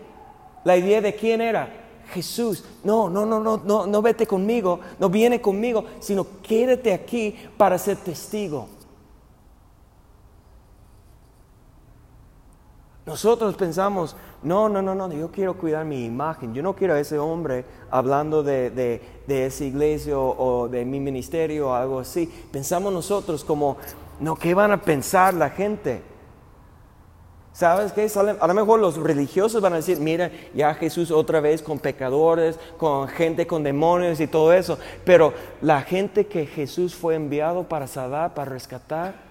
La 0.63 0.77
idea 0.77 1.01
de 1.01 1.15
quién 1.15 1.41
era 1.41 1.67
Jesús. 2.13 2.63
No, 2.83 3.09
no, 3.09 3.25
no, 3.25 3.39
no, 3.39 3.57
no, 3.57 3.87
no 3.87 4.01
vete 4.03 4.27
conmigo, 4.27 4.79
no 4.99 5.09
viene 5.09 5.41
conmigo, 5.41 5.83
sino 5.99 6.27
quédate 6.43 6.93
aquí 6.93 7.35
para 7.57 7.79
ser 7.79 7.97
testigo. 7.97 8.67
Nosotros 13.05 13.55
pensamos, 13.55 14.15
no, 14.43 14.69
no, 14.69 14.81
no, 14.81 14.93
no, 14.93 15.11
yo 15.11 15.31
quiero 15.31 15.57
cuidar 15.57 15.85
mi 15.85 16.05
imagen, 16.05 16.53
yo 16.53 16.61
no 16.61 16.75
quiero 16.75 16.93
a 16.93 16.99
ese 16.99 17.17
hombre 17.17 17.65
hablando 17.89 18.43
de, 18.43 18.69
de 18.69 19.45
esa 19.45 19.63
iglesia 19.63 20.17
o, 20.17 20.61
o, 20.61 20.67
de 20.67 20.85
mi 20.85 20.99
ministerio 20.99 21.69
o 21.69 21.73
algo 21.73 21.99
así. 21.99 22.31
Pensamos 22.51 22.93
nosotros 22.93 23.43
como, 23.43 23.77
no, 24.19 24.35
¿qué 24.35 24.53
van 24.53 24.71
a 24.71 24.81
pensar 24.81 25.33
la 25.33 25.49
gente? 25.49 26.03
¿Sabes 27.59 27.91
qué? 27.91 28.09
A 28.39 28.47
lo 28.47 28.53
mejor 28.53 28.79
los 28.79 28.95
religiosos 28.95 29.61
van 29.61 29.73
a 29.73 29.77
decir, 29.77 29.99
mira, 29.99 30.31
ya 30.53 30.73
Jesús 30.75 31.11
otra 31.11 31.41
vez 31.41 31.61
con 31.61 31.77
pecadores, 31.77 32.57
con 32.77 33.07
gente 33.09 33.47
con 33.47 33.63
demonios 33.63 34.21
y 34.21 34.27
todo 34.27 34.53
eso. 34.53 34.77
Pero 35.03 35.33
la 35.61 35.81
gente 35.81 36.27
que 36.27 36.45
Jesús 36.45 36.95
fue 36.95 37.15
enviado 37.15 37.63
para 37.67 37.87
salvar, 37.87 38.33
para 38.33 38.51
rescatar, 38.51 39.28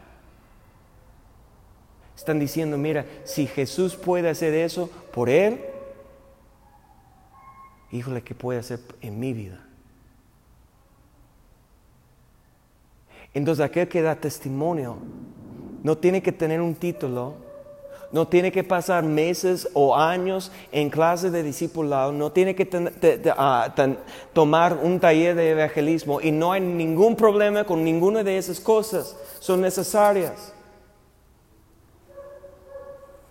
están 2.19 2.41
diciendo, 2.41 2.77
mira, 2.77 3.07
si 3.23 3.47
Jesús 3.47 3.95
puede 3.95 4.29
hacer 4.29 4.53
eso 4.53 4.91
por 5.13 5.31
él, 5.31 5.61
híjole, 7.93 8.23
¿qué 8.23 8.35
puede 8.35 8.59
hacer 8.59 8.81
en 9.01 9.21
mi 9.21 9.33
vida? 9.33 9.65
Entonces 13.33 13.65
aquel 13.65 13.87
que 13.87 14.03
da 14.03 14.17
testimonio 14.17 14.97
no 15.85 15.97
tiene 15.97 16.21
que 16.21 16.33
tener 16.33 16.61
un 16.61 16.75
título, 16.75 17.35
no 18.11 18.27
tiene 18.27 18.51
que 18.51 18.65
pasar 18.65 19.05
meses 19.05 19.69
o 19.73 19.95
años 19.95 20.51
en 20.73 20.91
clases 20.91 21.31
de 21.31 21.45
discipulado, 21.45 22.11
no 22.11 22.33
tiene 22.33 22.57
que 22.57 22.69
ah, 23.37 23.73
tomar 24.33 24.77
un 24.83 24.99
taller 24.99 25.37
de 25.37 25.51
evangelismo 25.51 26.21
y 26.21 26.33
no 26.33 26.51
hay 26.51 26.63
ningún 26.63 27.15
problema 27.15 27.63
con 27.63 27.85
ninguna 27.85 28.25
de 28.25 28.39
esas 28.39 28.59
cosas, 28.59 29.17
son 29.39 29.61
necesarias. 29.61 30.53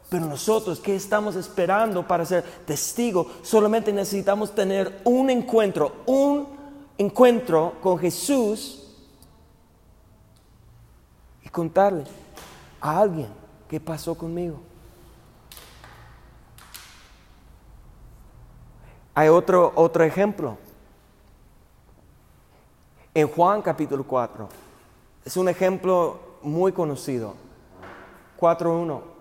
Pero 0.10 0.26
nosotros, 0.26 0.80
¿qué 0.80 0.96
estamos 0.96 1.36
esperando 1.36 2.08
para 2.08 2.24
ser 2.24 2.44
testigos? 2.66 3.28
Solamente 3.42 3.92
necesitamos 3.92 4.56
tener 4.56 5.02
un 5.04 5.30
encuentro, 5.30 5.98
un 6.06 6.48
encuentro 6.98 7.74
con 7.82 8.00
Jesús 8.00 8.88
y 11.44 11.50
contarle 11.50 12.06
a 12.80 13.00
alguien 13.00 13.28
qué 13.68 13.82
pasó 13.82 14.16
conmigo. 14.16 14.62
Hay 19.14 19.28
otro, 19.28 19.74
otro 19.76 20.04
ejemplo. 20.06 20.58
En 23.14 23.28
Juan 23.28 23.62
capítulo 23.62 24.06
4. 24.06 24.48
Es 25.26 25.36
un 25.36 25.50
ejemplo 25.50 26.20
muy 26.44 26.72
conocido. 26.72 27.34
4.1. 28.40 29.17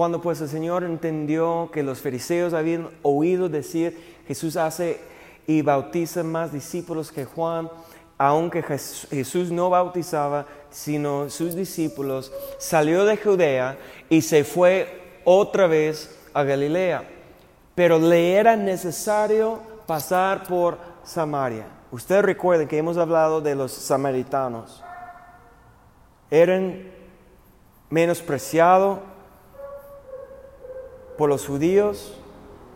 Cuando 0.00 0.22
pues 0.22 0.40
el 0.40 0.48
Señor 0.48 0.82
entendió 0.82 1.68
que 1.70 1.82
los 1.82 2.00
fariseos 2.00 2.54
habían 2.54 2.88
oído 3.02 3.50
decir, 3.50 4.22
Jesús 4.26 4.56
hace 4.56 4.98
y 5.46 5.60
bautiza 5.60 6.22
más 6.22 6.54
discípulos 6.54 7.12
que 7.12 7.26
Juan, 7.26 7.68
aunque 8.16 8.62
Jesús 8.62 9.50
no 9.52 9.68
bautizaba, 9.68 10.46
sino 10.70 11.28
sus 11.28 11.54
discípulos, 11.54 12.32
salió 12.56 13.04
de 13.04 13.18
Judea 13.18 13.76
y 14.08 14.22
se 14.22 14.42
fue 14.42 15.20
otra 15.22 15.66
vez 15.66 16.18
a 16.32 16.44
Galilea, 16.44 17.06
pero 17.74 17.98
le 17.98 18.36
era 18.36 18.56
necesario 18.56 19.60
pasar 19.86 20.44
por 20.44 20.78
Samaria. 21.04 21.66
Ustedes 21.90 22.24
recuerden 22.24 22.68
que 22.68 22.78
hemos 22.78 22.96
hablado 22.96 23.42
de 23.42 23.54
los 23.54 23.70
samaritanos. 23.70 24.82
Eran 26.30 26.90
menospreciados 27.90 29.09
por 31.20 31.28
los 31.28 31.46
judíos, 31.46 32.14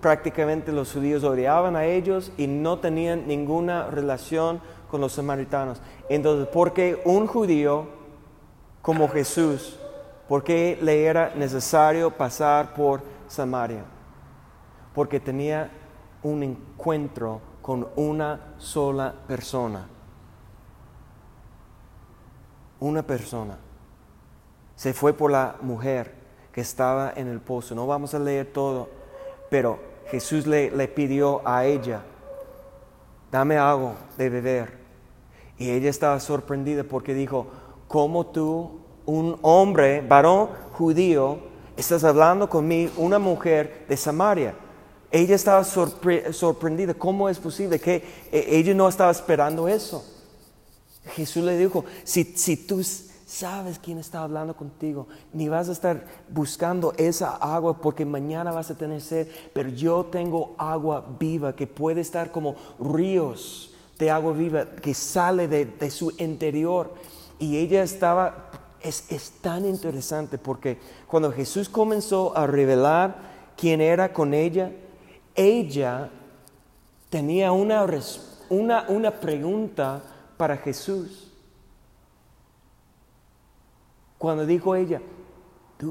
prácticamente 0.03 0.71
los 0.71 0.93
judíos 0.93 1.25
odiaban 1.25 1.77
a 1.77 1.87
ellos 1.87 2.31
y 2.37 2.47
no 2.47 2.79
tenían 2.79 3.27
ninguna 3.27 3.87
relación 3.89 4.61
con 4.91 5.01
los 5.01 5.15
samaritanos. 5.15 5.81
Entonces, 6.11 6.47
¿por 6.49 6.75
qué 6.75 7.01
un 7.07 7.27
judío 7.27 7.87
como 8.83 9.09
Jesús, 9.09 9.79
por 10.29 10.45
qué 10.45 10.79
le 10.83 11.07
era 11.07 11.35
necesario 11.35 12.11
pasar 12.11 12.75
por 12.75 13.01
Samaria, 13.29 13.83
porque 14.95 15.21
tenía 15.21 15.71
un 16.23 16.43
encuentro 16.43 17.41
con 17.63 17.89
una 17.97 18.57
sola 18.59 19.15
persona. 19.27 19.87
Una 22.79 23.03
persona. 23.03 23.57
Se 24.77 24.93
fue 24.93 25.15
por 25.15 25.31
la 25.31 25.57
mujer 25.63 26.24
que 26.55 26.61
estaba 26.61 27.13
en 27.17 27.27
el 27.29 27.41
pozo. 27.41 27.75
No 27.75 27.87
vamos 27.87 28.15
a 28.15 28.19
leer 28.19 28.47
todo, 28.47 28.89
pero 29.51 29.79
Jesús 30.07 30.47
le, 30.47 30.71
le 30.71 30.87
pidió 30.89 31.43
a 31.47 31.65
ella, 31.65 32.03
dame 33.31 33.59
algo 33.59 33.95
de 34.17 34.31
beber. 34.31 34.85
Y 35.59 35.71
ella 35.71 35.91
estaba 35.91 36.21
sorprendida 36.21 36.85
porque 36.85 37.15
dijo, 37.15 37.49
¿cómo 37.89 38.27
tú, 38.27 38.81
un 39.07 39.39
hombre, 39.43 40.01
varón 40.01 40.49
judío, 40.73 41.39
estás 41.77 42.05
hablando 42.05 42.49
conmigo, 42.49 42.93
una 42.97 43.19
mujer 43.19 43.85
de 43.89 43.97
Samaria. 43.97 44.55
Ella 45.11 45.35
estaba 45.35 45.65
sorprendida. 45.65 46.95
¿Cómo 46.95 47.29
es 47.29 47.39
posible 47.39 47.79
que 47.79 47.97
eh, 48.33 48.47
ella 48.49 48.75
no 48.75 48.89
estaba 48.89 49.11
esperando 49.11 49.69
eso? 49.69 50.05
Jesús 51.15 51.45
le 51.45 51.57
dijo, 51.57 51.85
si, 52.03 52.25
si 52.25 52.57
tú 52.57 52.83
sabes 53.35 53.81
quién 53.81 53.99
está 53.99 54.23
hablando 54.23 54.55
contigo, 54.55 55.09
ni 55.33 55.49
vas 55.49 55.69
a 55.69 55.73
estar 55.73 56.05
buscando 56.29 56.93
esa 56.97 57.35
agua 57.37 57.81
porque 57.81 58.05
mañana 58.05 58.53
vas 58.53 58.71
a 58.71 58.77
tener 58.77 59.01
sed, 59.01 59.27
pero 59.53 59.71
yo 59.71 60.05
tengo 60.05 60.55
agua 60.57 61.05
viva 61.19 61.57
que 61.57 61.67
puede 61.67 62.01
estar 62.01 62.31
como 62.31 62.55
ríos 62.79 63.75
de 63.99 64.11
agua 64.11 64.33
viva 64.33 64.67
que 64.67 64.95
sale 64.95 65.49
de, 65.49 65.91
su 65.91 66.13
interior. 66.19 66.95
Y 67.41 67.57
ella 67.57 67.83
estaba 67.83 68.51
es, 68.81 69.33
tan 69.41 69.65
interesante 69.65 70.39
porque 70.39 70.79
cuando 71.09 71.33
Jesús 71.33 71.69
comenzó 71.69 72.37
a 72.37 72.47
revelar 72.47 73.17
quién 73.57 73.81
era 73.81 74.13
con 74.13 74.33
ella, 74.33 74.71
ella 75.35 76.09
tenía 77.11 77.51
una, 77.51 77.85
una, 78.49 78.85
una 78.89 79.11
pregunta 79.11 80.03
para 80.37 80.57
Jesús. 80.57 81.34
Cuando 84.19 84.47
dijo 84.47 84.75
ella, 84.75 85.01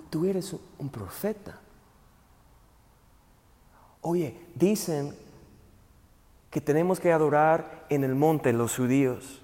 tú, 0.10 0.26
eres 0.26 0.56
un 0.78 0.90
profeta. 0.90 1.60
Oye, 4.02 4.38
dicen 4.56 5.16
que 6.50 6.62
tenemos 6.62 7.00
que 7.00 7.12
adorar 7.12 7.86
en 7.90 8.04
el 8.04 8.16
monte 8.16 8.54
los 8.54 8.76
judíos, 8.76 9.42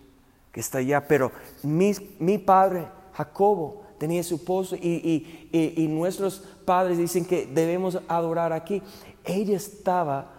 que 0.51 0.59
está 0.59 0.79
allá, 0.79 1.07
pero 1.07 1.31
mi, 1.63 1.93
mi 2.19 2.37
padre 2.37 2.87
Jacobo 3.13 3.83
tenía 3.99 4.23
su 4.23 4.43
pozo 4.43 4.75
y, 4.75 5.87
nuestros 5.89 6.41
padres 6.65 6.97
dicen 6.97 7.25
que 7.25 7.45
debemos 7.45 7.99
adorar 8.07 8.53
aquí. 8.53 8.81
Ella 9.23 9.57
estaba, 9.57 10.31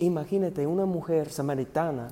imagínate, 0.00 0.66
una 0.66 0.86
mujer 0.86 1.30
samaritana 1.30 2.08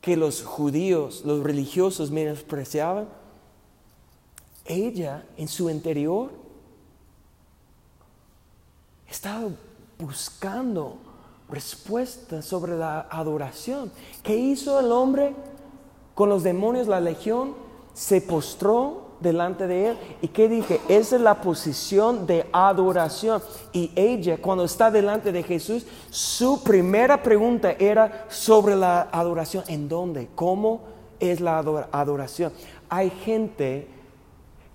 que 0.00 0.16
los 0.16 0.44
judíos, 0.44 1.24
los 1.26 1.42
religiosos 1.42 2.10
menospreciaban. 2.10 3.08
Ella 4.68 5.24
en 5.36 5.48
su 5.48 5.70
interior 5.70 6.30
estaba 9.08 9.48
buscando 9.98 10.98
respuestas 11.48 12.44
sobre 12.44 12.76
la 12.76 13.06
adoración. 13.10 13.90
¿Qué 14.22 14.36
hizo 14.36 14.80
el 14.80 14.90
hombre 14.92 15.34
con 16.14 16.28
los 16.28 16.42
demonios, 16.42 16.88
la 16.88 17.00
legión? 17.00 17.66
se 17.96 18.20
postró 18.20 19.16
delante 19.20 19.66
de 19.66 19.88
él. 19.88 19.98
¿Y 20.20 20.28
qué 20.28 20.50
dije? 20.50 20.82
Esa 20.86 21.16
es 21.16 21.22
la 21.22 21.40
posición 21.40 22.26
de 22.26 22.46
adoración. 22.52 23.42
Y 23.72 23.90
ella, 23.96 24.36
cuando 24.36 24.64
está 24.64 24.90
delante 24.90 25.32
de 25.32 25.42
Jesús, 25.42 25.86
su 26.10 26.62
primera 26.62 27.22
pregunta 27.22 27.72
era 27.72 28.26
sobre 28.28 28.76
la 28.76 29.08
adoración. 29.10 29.64
¿En 29.68 29.88
dónde? 29.88 30.28
¿Cómo 30.34 30.82
es 31.18 31.40
la 31.40 31.56
adoración? 31.58 32.52
Hay 32.90 33.08
gente 33.08 33.88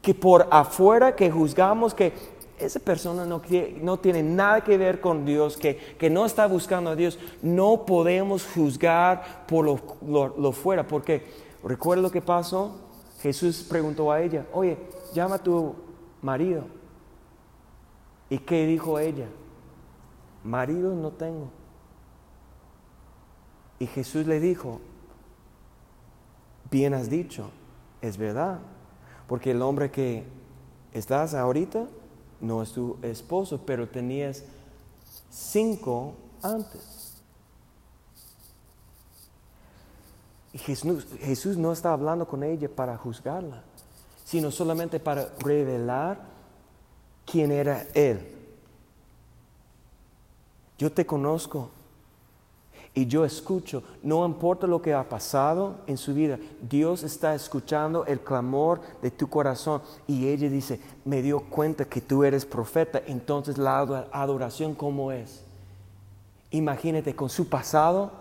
que 0.01 0.13
por 0.13 0.47
afuera 0.51 1.15
que 1.15 1.29
juzgamos 1.29 1.93
que 1.93 2.13
esa 2.57 2.79
persona 2.79 3.25
no, 3.25 3.41
no 3.81 3.99
tiene 3.99 4.23
nada 4.23 4.61
que 4.61 4.77
ver 4.77 5.01
con 5.01 5.25
Dios, 5.25 5.57
que, 5.57 5.77
que, 5.97 6.09
no 6.09 6.25
está 6.25 6.45
buscando 6.47 6.91
a 6.91 6.95
Dios, 6.95 7.17
no 7.41 7.85
podemos 7.85 8.45
juzgar 8.45 9.45
por 9.47 9.65
lo, 9.65 10.35
lo, 10.37 10.51
fuera, 10.51 10.85
porque 10.85 11.25
recuerda 11.63 12.03
lo 12.03 12.11
que 12.11 12.21
pasó 12.21 12.75
Jesús 13.21 13.65
preguntó 13.67 14.11
a 14.11 14.21
ella, 14.21 14.47
oye, 14.51 14.77
llama 15.13 15.35
a 15.35 15.43
tu 15.43 15.75
marido. 16.21 16.63
¿Y 18.29 18.39
qué 18.39 18.65
dijo 18.65 18.97
ella? 18.97 19.27
Marido 20.43 20.95
no 20.95 21.11
tengo. 21.11 21.51
Y 23.77 23.85
Jesús 23.85 24.25
le 24.25 24.39
dijo, 24.39 24.79
bien 26.71 26.93
has 26.93 27.09
dicho, 27.09 27.51
es 28.01 28.17
verdad, 28.17 28.59
porque 29.31 29.51
el 29.51 29.61
hombre 29.61 29.89
que 29.89 30.25
estás 30.91 31.33
ahorita 31.33 31.87
no 32.41 32.61
es 32.61 32.73
tu 32.73 32.97
esposo, 33.01 33.61
pero 33.65 33.87
tenías 33.87 34.43
cinco 35.29 36.15
antes. 36.43 37.13
Jesús, 40.51 41.07
Jesús 41.21 41.55
no 41.55 41.71
está 41.71 41.93
hablando 41.93 42.27
con 42.27 42.43
ella 42.43 42.67
para 42.67 42.97
juzgarla, 42.97 43.63
sino 44.25 44.51
solamente 44.51 44.99
para 44.99 45.29
revelar 45.39 46.19
quién 47.25 47.53
era 47.53 47.87
Él. 47.93 48.35
Yo 50.77 50.91
te 50.91 51.05
conozco 51.05 51.69
y 52.93 53.05
yo 53.07 53.23
escucho, 53.23 53.83
no 54.03 54.25
importa 54.25 54.67
lo 54.67 54.81
que 54.81 54.93
ha 54.93 55.07
pasado 55.07 55.75
en 55.87 55.97
su 55.97 56.13
vida, 56.13 56.37
Dios 56.61 57.03
está 57.03 57.33
escuchando 57.33 58.05
el 58.05 58.19
clamor 58.19 58.81
de 59.01 59.11
tu 59.11 59.29
corazón 59.29 59.81
y 60.07 60.27
ella 60.27 60.49
dice, 60.49 60.79
me 61.05 61.21
dio 61.21 61.39
cuenta 61.39 61.85
que 61.85 62.01
tú 62.01 62.23
eres 62.23 62.45
profeta, 62.45 63.01
entonces 63.07 63.57
la 63.57 63.79
adoración 64.11 64.75
cómo 64.75 65.11
es. 65.11 65.43
Imagínate 66.49 67.15
con 67.15 67.29
su 67.29 67.47
pasado, 67.47 68.11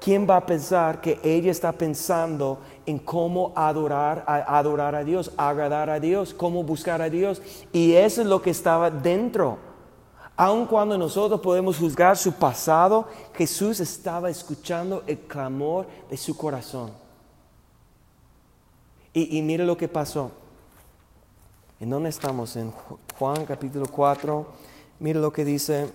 ¿quién 0.00 0.28
va 0.28 0.38
a 0.38 0.46
pensar 0.46 1.00
que 1.00 1.20
ella 1.22 1.52
está 1.52 1.70
pensando 1.70 2.58
en 2.86 2.98
cómo 2.98 3.52
adorar 3.54 4.24
a, 4.26 4.58
adorar 4.58 4.96
a 4.96 5.04
Dios, 5.04 5.30
agradar 5.36 5.90
a 5.90 6.00
Dios, 6.00 6.34
cómo 6.34 6.64
buscar 6.64 7.00
a 7.00 7.08
Dios. 7.08 7.40
Y 7.72 7.92
eso 7.92 8.20
es 8.20 8.26
lo 8.26 8.42
que 8.42 8.50
estaba 8.50 8.90
dentro. 8.90 9.69
Aun 10.40 10.64
cuando 10.64 10.96
nosotros 10.96 11.38
podemos 11.42 11.76
juzgar 11.76 12.16
su 12.16 12.32
pasado, 12.32 13.06
Jesús 13.34 13.78
estaba 13.78 14.30
escuchando 14.30 15.04
el 15.06 15.18
clamor 15.18 15.86
de 16.08 16.16
su 16.16 16.34
corazón. 16.34 16.92
Y, 19.12 19.42
mire 19.42 19.66
lo 19.66 19.76
que 19.76 19.86
pasó. 19.86 20.30
¿En 21.78 21.90
dónde 21.90 22.08
estamos? 22.08 22.56
En 22.56 22.72
Juan 23.18 23.44
capítulo 23.44 23.84
4. 23.86 24.46
Mire 25.00 25.20
lo 25.20 25.30
que 25.30 25.44
dice 25.44 25.92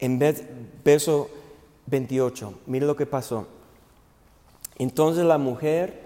En 0.00 0.18
verso 0.82 1.30
28, 1.86 2.54
mire 2.66 2.86
lo 2.86 2.96
que 2.96 3.06
pasó. 3.06 3.46
Entonces 4.78 5.24
la 5.24 5.38
mujer 5.38 6.01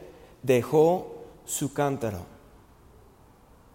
dejó 0.46 1.08
su 1.44 1.74
cántaro 1.74 2.20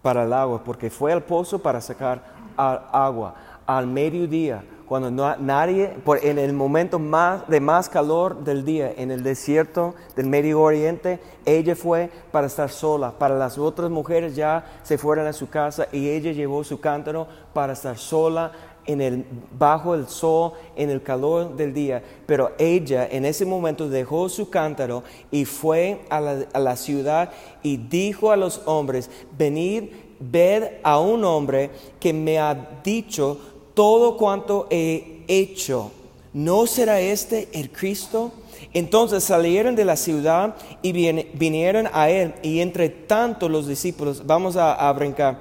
para 0.00 0.24
el 0.24 0.32
agua, 0.32 0.64
porque 0.64 0.90
fue 0.90 1.12
al 1.12 1.22
pozo 1.22 1.60
para 1.60 1.80
sacar 1.80 2.24
agua 2.56 3.34
al 3.66 3.86
mediodía, 3.86 4.64
cuando 4.86 5.10
no, 5.10 5.36
nadie, 5.36 5.94
en 6.22 6.38
el 6.38 6.52
momento 6.52 6.98
más, 6.98 7.48
de 7.48 7.60
más 7.60 7.88
calor 7.88 8.44
del 8.44 8.64
día, 8.64 8.92
en 8.94 9.10
el 9.10 9.22
desierto 9.22 9.94
del 10.16 10.26
Medio 10.26 10.60
Oriente, 10.60 11.18
ella 11.46 11.74
fue 11.74 12.10
para 12.30 12.48
estar 12.48 12.68
sola. 12.68 13.12
Para 13.12 13.38
las 13.38 13.56
otras 13.56 13.90
mujeres 13.90 14.36
ya 14.36 14.64
se 14.82 14.98
fueron 14.98 15.26
a 15.26 15.32
su 15.32 15.48
casa 15.48 15.86
y 15.92 16.10
ella 16.10 16.32
llevó 16.32 16.62
su 16.62 16.78
cántaro 16.78 17.26
para 17.54 17.72
estar 17.72 17.96
sola 17.96 18.52
en 18.86 19.00
el, 19.00 19.24
bajo 19.58 19.94
el 19.94 20.08
sol, 20.08 20.52
en 20.76 20.90
el 20.90 21.02
calor 21.02 21.56
del 21.56 21.72
día, 21.72 22.02
pero 22.26 22.52
ella 22.58 23.06
en 23.10 23.24
ese 23.24 23.44
momento 23.44 23.88
dejó 23.88 24.28
su 24.28 24.50
cántaro 24.50 25.02
y 25.30 25.44
fue 25.44 26.00
a 26.10 26.20
la, 26.20 26.46
a 26.52 26.58
la 26.58 26.76
ciudad 26.76 27.30
y 27.62 27.76
dijo 27.76 28.30
a 28.30 28.36
los 28.36 28.62
hombres, 28.66 29.10
venid, 29.36 29.84
ved 30.18 30.64
a 30.82 30.98
un 30.98 31.24
hombre 31.24 31.70
que 31.98 32.12
me 32.12 32.38
ha 32.38 32.80
dicho 32.82 33.38
todo 33.74 34.16
cuanto 34.16 34.66
he 34.70 35.24
hecho. 35.28 35.90
¿No 36.32 36.66
será 36.66 37.00
este 37.00 37.48
el 37.52 37.70
Cristo? 37.70 38.32
Entonces 38.72 39.24
salieron 39.24 39.76
de 39.76 39.84
la 39.84 39.96
ciudad 39.96 40.54
y 40.80 40.92
vinieron 40.92 41.88
a 41.92 42.08
él 42.08 42.34
y 42.42 42.60
entre 42.60 42.88
tanto 42.88 43.48
los 43.48 43.66
discípulos, 43.66 44.24
vamos 44.24 44.56
a, 44.56 44.72
a 44.72 44.92
brincar 44.92 45.40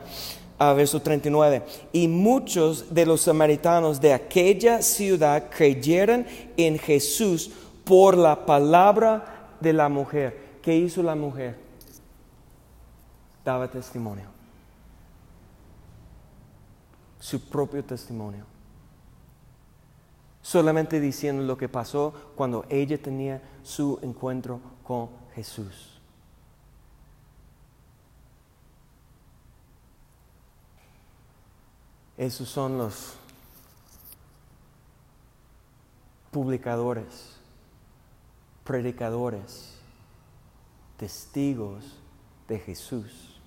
a 0.62 0.74
verso 0.74 1.02
39. 1.02 1.64
Y 1.92 2.08
muchos 2.08 2.94
de 2.94 3.08
los 3.08 3.22
samaritanos 3.22 4.00
de 4.00 4.14
aquella 4.14 4.84
ciudad 4.84 5.50
creyeron 5.50 6.28
en 6.56 6.78
Jesús 6.78 7.50
por 7.84 8.16
la 8.16 8.46
palabra 8.46 9.56
de 9.60 9.74
la 9.74 9.90
mujer. 9.90 10.60
¿Qué 10.62 10.76
hizo 10.76 11.02
la 11.02 11.16
mujer? 11.16 11.58
Daba 13.44 13.68
testimonio. 13.72 14.26
Su 17.20 17.42
propio 17.42 17.84
testimonio. 17.84 18.46
Solamente 20.44 21.00
diciendo 21.00 21.42
lo 21.42 21.58
que 21.58 21.70
pasó 21.70 22.14
cuando 22.36 22.66
ella 22.70 23.02
tenía 23.02 23.42
su 23.64 23.98
encuentro 24.04 24.60
con 24.84 25.10
Jesús. 25.34 26.01
Esos 32.22 32.50
son 32.50 32.78
los 32.78 33.14
publicadores, 36.30 37.40
predicadores, 38.64 39.74
testigos 40.98 41.98
de 42.48 42.60
Jesús. 42.60 43.42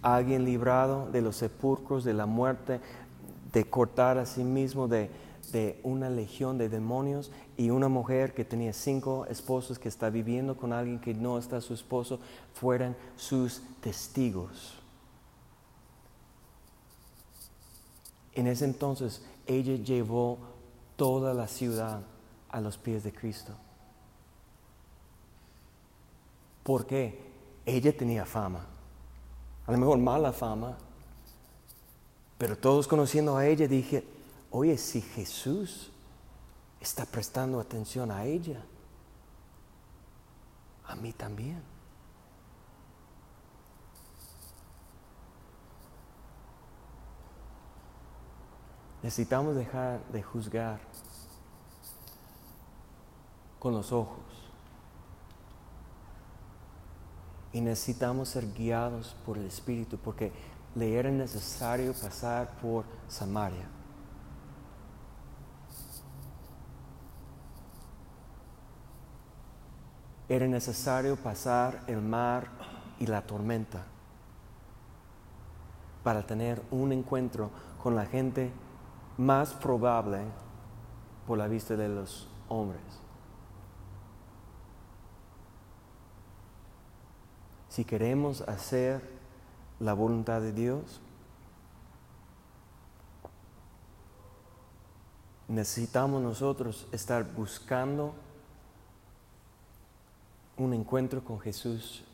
Alguien 0.00 0.46
librado 0.46 1.10
de 1.10 1.20
los 1.20 1.36
sepulcros, 1.36 2.04
de 2.04 2.14
la 2.14 2.24
muerte, 2.24 2.80
de 3.52 3.64
cortar 3.66 4.16
a 4.16 4.24
sí 4.24 4.44
mismo 4.44 4.88
de, 4.88 5.10
de 5.52 5.78
una 5.82 6.08
legión 6.08 6.56
de 6.56 6.70
demonios 6.70 7.30
y 7.58 7.68
una 7.68 7.88
mujer 7.88 8.32
que 8.32 8.46
tenía 8.46 8.72
cinco 8.72 9.26
esposos 9.26 9.78
que 9.78 9.90
está 9.90 10.08
viviendo 10.08 10.56
con 10.56 10.72
alguien 10.72 11.00
que 11.00 11.12
no 11.12 11.36
está 11.36 11.60
su 11.60 11.74
esposo, 11.74 12.18
fueran 12.54 12.96
sus 13.18 13.60
testigos. 13.82 14.80
En 18.34 18.46
ese 18.46 18.64
entonces 18.64 19.22
ella 19.46 19.76
llevó 19.76 20.38
toda 20.96 21.34
la 21.34 21.48
ciudad 21.48 22.02
a 22.48 22.60
los 22.60 22.78
pies 22.78 23.04
de 23.04 23.12
Cristo. 23.12 23.52
¿Por 26.62 26.86
qué? 26.86 27.32
Ella 27.66 27.96
tenía 27.96 28.24
fama, 28.24 28.66
a 29.66 29.72
lo 29.72 29.78
mejor 29.78 29.98
mala 29.98 30.32
fama, 30.32 30.76
pero 32.38 32.56
todos 32.58 32.86
conociendo 32.86 33.36
a 33.36 33.46
ella 33.46 33.66
dije, 33.66 34.04
oye, 34.50 34.76
si 34.76 35.00
Jesús 35.00 35.90
está 36.80 37.06
prestando 37.06 37.58
atención 37.60 38.10
a 38.10 38.24
ella, 38.24 38.62
a 40.86 40.94
mí 40.96 41.12
también. 41.12 41.73
Necesitamos 49.04 49.54
dejar 49.54 50.02
de 50.12 50.22
juzgar 50.22 50.80
con 53.58 53.74
los 53.74 53.92
ojos. 53.92 54.24
Y 57.52 57.60
necesitamos 57.60 58.30
ser 58.30 58.50
guiados 58.54 59.14
por 59.26 59.36
el 59.36 59.44
Espíritu 59.44 59.98
porque 59.98 60.32
le 60.74 60.98
era 60.98 61.10
necesario 61.10 61.92
pasar 61.92 62.56
por 62.62 62.86
Samaria. 63.06 63.68
Era 70.30 70.46
necesario 70.46 71.16
pasar 71.16 71.84
el 71.88 72.00
mar 72.00 72.48
y 72.98 73.06
la 73.06 73.20
tormenta 73.20 73.84
para 76.02 76.26
tener 76.26 76.62
un 76.70 76.90
encuentro 76.90 77.50
con 77.82 77.94
la 77.94 78.06
gente 78.06 78.50
más 79.16 79.52
probable 79.54 80.22
por 81.26 81.38
la 81.38 81.48
vista 81.48 81.76
de 81.76 81.88
los 81.88 82.28
hombres. 82.48 82.82
Si 87.68 87.84
queremos 87.84 88.42
hacer 88.42 89.02
la 89.80 89.94
voluntad 89.94 90.40
de 90.40 90.52
Dios, 90.52 91.00
necesitamos 95.48 96.22
nosotros 96.22 96.86
estar 96.92 97.24
buscando 97.34 98.14
un 100.56 100.72
encuentro 100.72 101.24
con 101.24 101.40
Jesús 101.40 102.04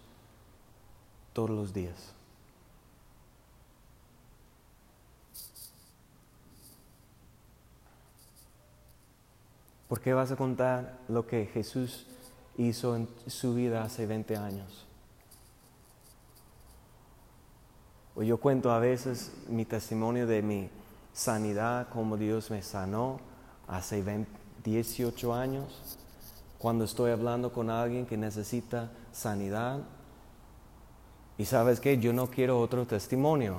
todos 1.32 1.50
los 1.50 1.72
días. 1.74 2.14
¿Por 9.90 10.00
qué 10.00 10.14
vas 10.14 10.30
a 10.30 10.36
contar 10.36 11.00
lo 11.08 11.26
que 11.26 11.46
Jesús 11.46 12.06
hizo 12.56 12.94
en 12.94 13.08
su 13.26 13.54
vida 13.54 13.82
hace 13.82 14.06
20 14.06 14.36
años? 14.36 14.86
O 18.14 18.22
yo 18.22 18.38
cuento 18.38 18.70
a 18.70 18.78
veces 18.78 19.32
mi 19.48 19.64
testimonio 19.64 20.28
de 20.28 20.42
mi 20.42 20.70
sanidad, 21.12 21.88
cómo 21.92 22.16
Dios 22.16 22.52
me 22.52 22.62
sanó 22.62 23.18
hace 23.66 24.04
18 24.62 25.34
años, 25.34 25.98
cuando 26.60 26.84
estoy 26.84 27.10
hablando 27.10 27.52
con 27.52 27.68
alguien 27.68 28.06
que 28.06 28.16
necesita 28.16 28.92
sanidad. 29.10 29.80
Y 31.36 31.46
sabes 31.46 31.80
que 31.80 31.98
yo 31.98 32.12
no 32.12 32.28
quiero 32.30 32.60
otro 32.60 32.86
testimonio. 32.86 33.56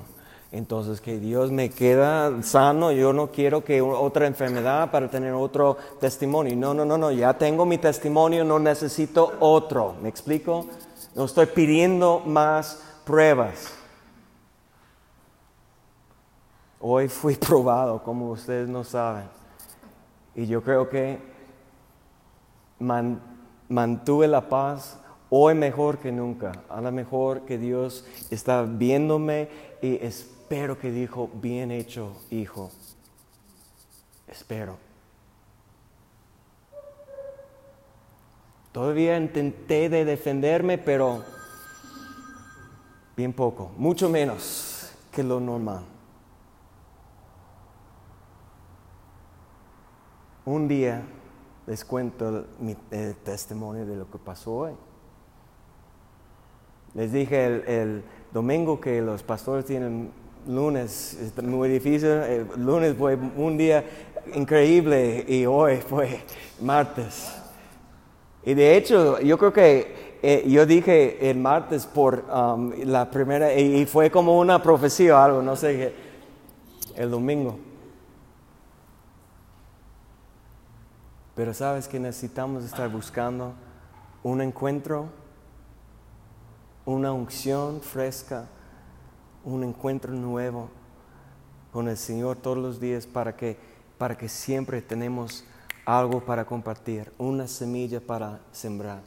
Entonces, 0.52 1.00
que 1.00 1.18
Dios 1.18 1.50
me 1.50 1.70
queda 1.70 2.42
sano, 2.42 2.92
yo 2.92 3.14
no 3.14 3.30
quiero 3.30 3.64
que 3.64 3.80
otra 3.80 4.26
enfermedad 4.26 4.90
para 4.90 5.08
tener 5.08 5.32
otro 5.32 5.78
testimonio. 5.98 6.54
No, 6.54 6.74
no, 6.74 6.84
no, 6.84 6.98
no, 6.98 7.10
ya 7.10 7.32
tengo 7.38 7.64
mi 7.64 7.78
testimonio, 7.78 8.44
no 8.44 8.58
necesito 8.58 9.32
otro. 9.40 9.96
¿Me 10.02 10.10
explico? 10.10 10.66
No 11.14 11.24
estoy 11.24 11.46
pidiendo 11.46 12.22
más 12.26 12.82
pruebas. 13.06 13.72
Hoy 16.80 17.08
fui 17.08 17.34
probado, 17.48 18.02
como 18.02 18.30
ustedes 18.30 18.68
no 18.68 18.84
saben. 18.84 19.24
Y 20.34 20.46
yo 20.46 20.62
creo 20.62 20.86
que 20.90 21.18
mantuve 23.68 24.28
la 24.28 24.50
paz 24.50 24.98
hoy 25.30 25.54
mejor 25.54 25.96
que 25.96 26.12
nunca. 26.12 26.52
A 26.68 26.82
lo 26.82 26.92
mejor 26.92 27.46
que 27.46 27.56
Dios 27.56 28.04
está 28.30 28.64
viéndome 28.64 29.48
y 29.80 29.94
es 30.04 30.28
espero 30.52 30.78
que 30.78 30.90
dijo, 30.90 31.30
bien 31.32 31.70
hecho, 31.70 32.12
hijo. 32.30 32.70
Espero. 34.28 34.76
Todavía 38.70 39.16
intenté 39.16 39.88
de 39.88 40.04
defenderme, 40.04 40.76
pero 40.76 41.24
bien 43.16 43.32
poco, 43.32 43.70
mucho 43.78 44.10
menos 44.10 44.92
que 45.10 45.22
lo 45.22 45.40
normal. 45.40 45.84
Un 50.44 50.68
día 50.68 51.02
les 51.66 51.82
cuento 51.82 52.44
mi 52.58 52.74
testimonio 53.24 53.86
de 53.86 53.96
lo 53.96 54.10
que 54.10 54.18
pasó 54.18 54.52
hoy. 54.52 54.72
Les 56.92 57.10
dije 57.10 57.46
el, 57.46 58.04
domingo 58.34 58.78
que 58.80 59.00
los 59.00 59.22
pastores 59.22 59.64
tienen 59.64 60.21
lunes, 60.46 61.14
es 61.14 61.42
muy 61.42 61.68
difícil, 61.68 62.46
lunes 62.56 62.96
fue 62.96 63.16
un 63.36 63.56
día 63.56 63.84
increíble 64.34 65.24
y 65.28 65.46
hoy 65.46 65.76
fue 65.76 66.20
martes. 66.60 67.32
Y 68.44 68.54
de 68.54 68.76
hecho, 68.76 69.20
yo 69.20 69.38
creo 69.38 69.52
que 69.52 70.18
eh, 70.22 70.44
yo 70.48 70.66
dije 70.66 71.30
el 71.30 71.38
martes 71.38 71.84
por 71.86 72.24
um, 72.30 72.72
la 72.84 73.10
primera, 73.10 73.52
y, 73.54 73.84
fue 73.86 74.10
como 74.10 74.38
una 74.38 74.62
profecía 74.62 75.16
o 75.16 75.18
algo, 75.18 75.42
no 75.42 75.56
sé, 75.56 75.92
el 76.94 77.10
domingo. 77.10 77.58
Pero 81.34 81.52
sabes 81.54 81.88
que 81.88 81.98
necesitamos 81.98 82.64
estar 82.64 82.88
buscando 82.88 83.54
un 84.22 84.40
encuentro, 84.40 85.06
una 86.84 87.12
unción 87.12 87.80
fresca, 87.80 88.46
un 89.44 89.64
encuentro 89.64 90.12
nuevo 90.12 90.70
con 91.72 91.88
el 91.88 91.96
Señor 91.96 92.36
todos 92.36 92.58
los 92.58 92.80
días 92.80 93.06
para 93.06 93.36
que, 93.36 93.58
para 93.98 94.16
que 94.16 94.28
siempre 94.28 94.82
tenemos 94.82 95.44
algo 95.84 96.24
para 96.24 96.44
compartir, 96.44 97.12
una 97.18 97.48
semilla 97.48 98.00
para 98.00 98.40
sembrar. 98.52 99.02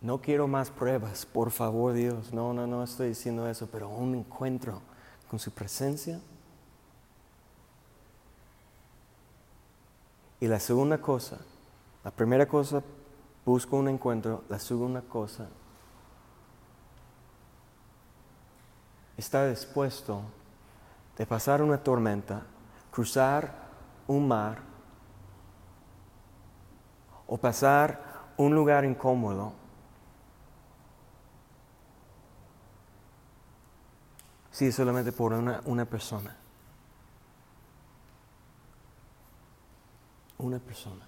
No 0.00 0.20
quiero 0.20 0.46
más 0.46 0.70
pruebas, 0.70 1.26
por 1.26 1.50
favor 1.50 1.92
Dios. 1.92 2.32
No, 2.32 2.52
no, 2.52 2.66
no 2.66 2.84
estoy 2.84 3.08
diciendo 3.08 3.48
eso, 3.48 3.68
pero 3.70 3.88
un 3.88 4.14
encuentro 4.14 4.80
con 5.28 5.38
su 5.38 5.50
presencia. 5.50 6.20
Y 10.40 10.46
la 10.46 10.60
segunda 10.60 11.00
cosa, 11.00 11.38
la 12.04 12.12
primera 12.12 12.46
cosa, 12.46 12.82
busco 13.44 13.76
un 13.76 13.88
encuentro. 13.88 14.44
La 14.48 14.60
segunda 14.60 15.02
cosa, 15.02 15.48
estar 19.18 19.48
dispuesto 19.50 20.22
de 21.18 21.26
pasar 21.26 21.60
una 21.60 21.76
tormenta, 21.76 22.42
cruzar 22.92 23.52
un 24.06 24.28
mar 24.28 24.60
o 27.26 27.36
pasar 27.36 28.00
un 28.36 28.54
lugar 28.54 28.84
incómodo. 28.84 29.52
Si 34.52 34.70
solamente 34.72 35.12
por 35.12 35.32
una, 35.32 35.60
una 35.64 35.84
persona. 35.84 36.34
Una 40.38 40.58
persona. 40.60 41.04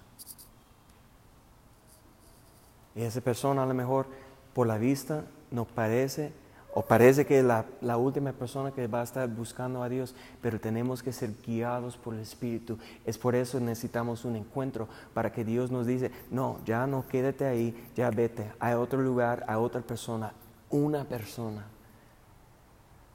Y 2.93 3.03
esa 3.03 3.21
persona 3.21 3.63
a 3.63 3.65
lo 3.65 3.73
mejor 3.73 4.07
por 4.53 4.67
la 4.67 4.77
vista 4.77 5.23
no 5.49 5.63
parece 5.63 6.33
o 6.73 6.81
parece 6.81 7.25
que 7.25 7.43
la, 7.43 7.65
última 7.97 8.31
persona 8.31 8.71
que 8.71 8.87
va 8.87 9.01
a 9.01 9.03
estar 9.03 9.27
buscando 9.27 9.83
a 9.83 9.89
Dios, 9.89 10.15
pero 10.41 10.59
tenemos 10.59 11.03
que 11.03 11.11
ser 11.11 11.31
guiados 11.45 11.97
por 11.97 12.13
el 12.13 12.21
Espíritu. 12.21 12.77
Es 13.05 13.17
por 13.17 13.35
eso 13.35 13.59
necesitamos 13.59 14.23
un 14.23 14.37
encuentro 14.37 14.87
para 15.13 15.33
que 15.33 15.43
Dios 15.43 15.69
nos 15.69 15.85
dice, 15.85 16.11
no, 16.29 16.59
ya 16.65 16.87
no 16.87 17.05
quédate 17.07 17.45
ahí, 17.45 17.75
ya 17.95 18.09
vete 18.09 18.51
a 18.59 18.77
otro 18.79 19.01
lugar, 19.01 19.43
a 19.47 19.59
otra 19.59 19.81
persona, 19.81 20.31
una 20.69 21.03
persona. 21.03 21.65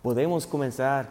Podemos 0.02 0.46
comenzar 0.46 1.09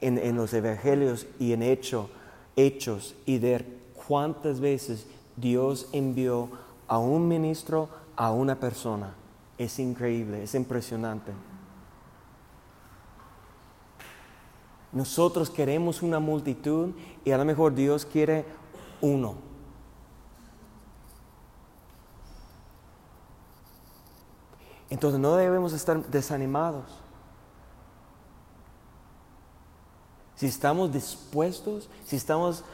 en, 0.00 0.18
en 0.18 0.34
los 0.34 0.52
evangelios 0.52 1.26
y 1.38 1.52
en 1.52 1.62
hecho, 1.62 2.10
hechos 2.56 3.14
y 3.26 3.38
ver 3.38 3.64
cuántas 4.08 4.58
veces 4.58 5.06
Dios 5.36 5.88
envió 5.92 6.48
a 6.88 6.98
un 6.98 7.28
ministro 7.28 7.88
a 8.16 8.32
una 8.32 8.58
persona 8.58 9.14
es 9.58 9.78
increíble, 9.78 10.42
es 10.42 10.54
impresionante. 10.54 11.32
Nosotros 14.92 15.50
queremos 15.50 16.02
una 16.02 16.20
multitud 16.20 16.90
y 17.24 17.32
a 17.32 17.38
lo 17.38 17.44
mejor 17.44 17.74
Dios 17.74 18.06
quiere 18.06 18.44
uno. 19.00 19.36
Entonces 24.88 25.18
no 25.18 25.34
debemos 25.34 25.72
estar 25.72 26.04
desanimados. 26.06 26.84
Si 30.36 30.46
estamos 30.46 30.92
dispuestos, 30.92 31.88
si 32.04 32.16
estamos 32.16 32.64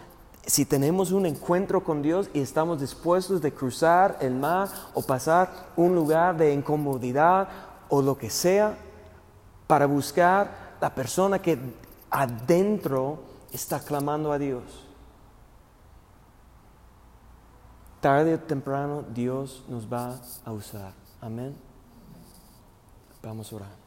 si 0.47 0.65
tenemos 0.65 1.13
un 1.13 1.27
encuentro 1.27 1.85
con 1.85 2.03
Dios 2.03 2.31
y 2.33 2.41
estamos 2.41 2.81
dispuestos 2.81 3.41
de 3.43 3.53
cruzar 3.53 4.19
el 4.21 4.35
mar 4.35 4.69
o 4.95 5.03
pasar 5.03 5.69
un 5.77 5.95
lugar 5.95 6.37
de 6.37 6.53
incomodidad 6.53 7.49
o 7.89 8.03
lo 8.03 8.17
que 8.17 8.31
sea 8.31 8.77
para 9.67 9.87
buscar 9.87 10.77
la 10.81 10.95
persona 10.95 11.41
que 11.41 11.59
adentro 12.11 13.23
está 13.53 13.81
clamando 13.81 14.33
a 14.33 14.39
Dios. 14.39 14.63
Tarde 18.01 18.35
o 18.35 18.41
temprano 18.41 19.05
Dios 19.13 19.63
nos 19.69 19.87
va 19.87 20.19
a 20.45 20.53
usar. 20.53 20.93
Amén. 21.21 21.55
Vamos 23.23 23.53
a 23.53 23.57
orar. 23.57 23.80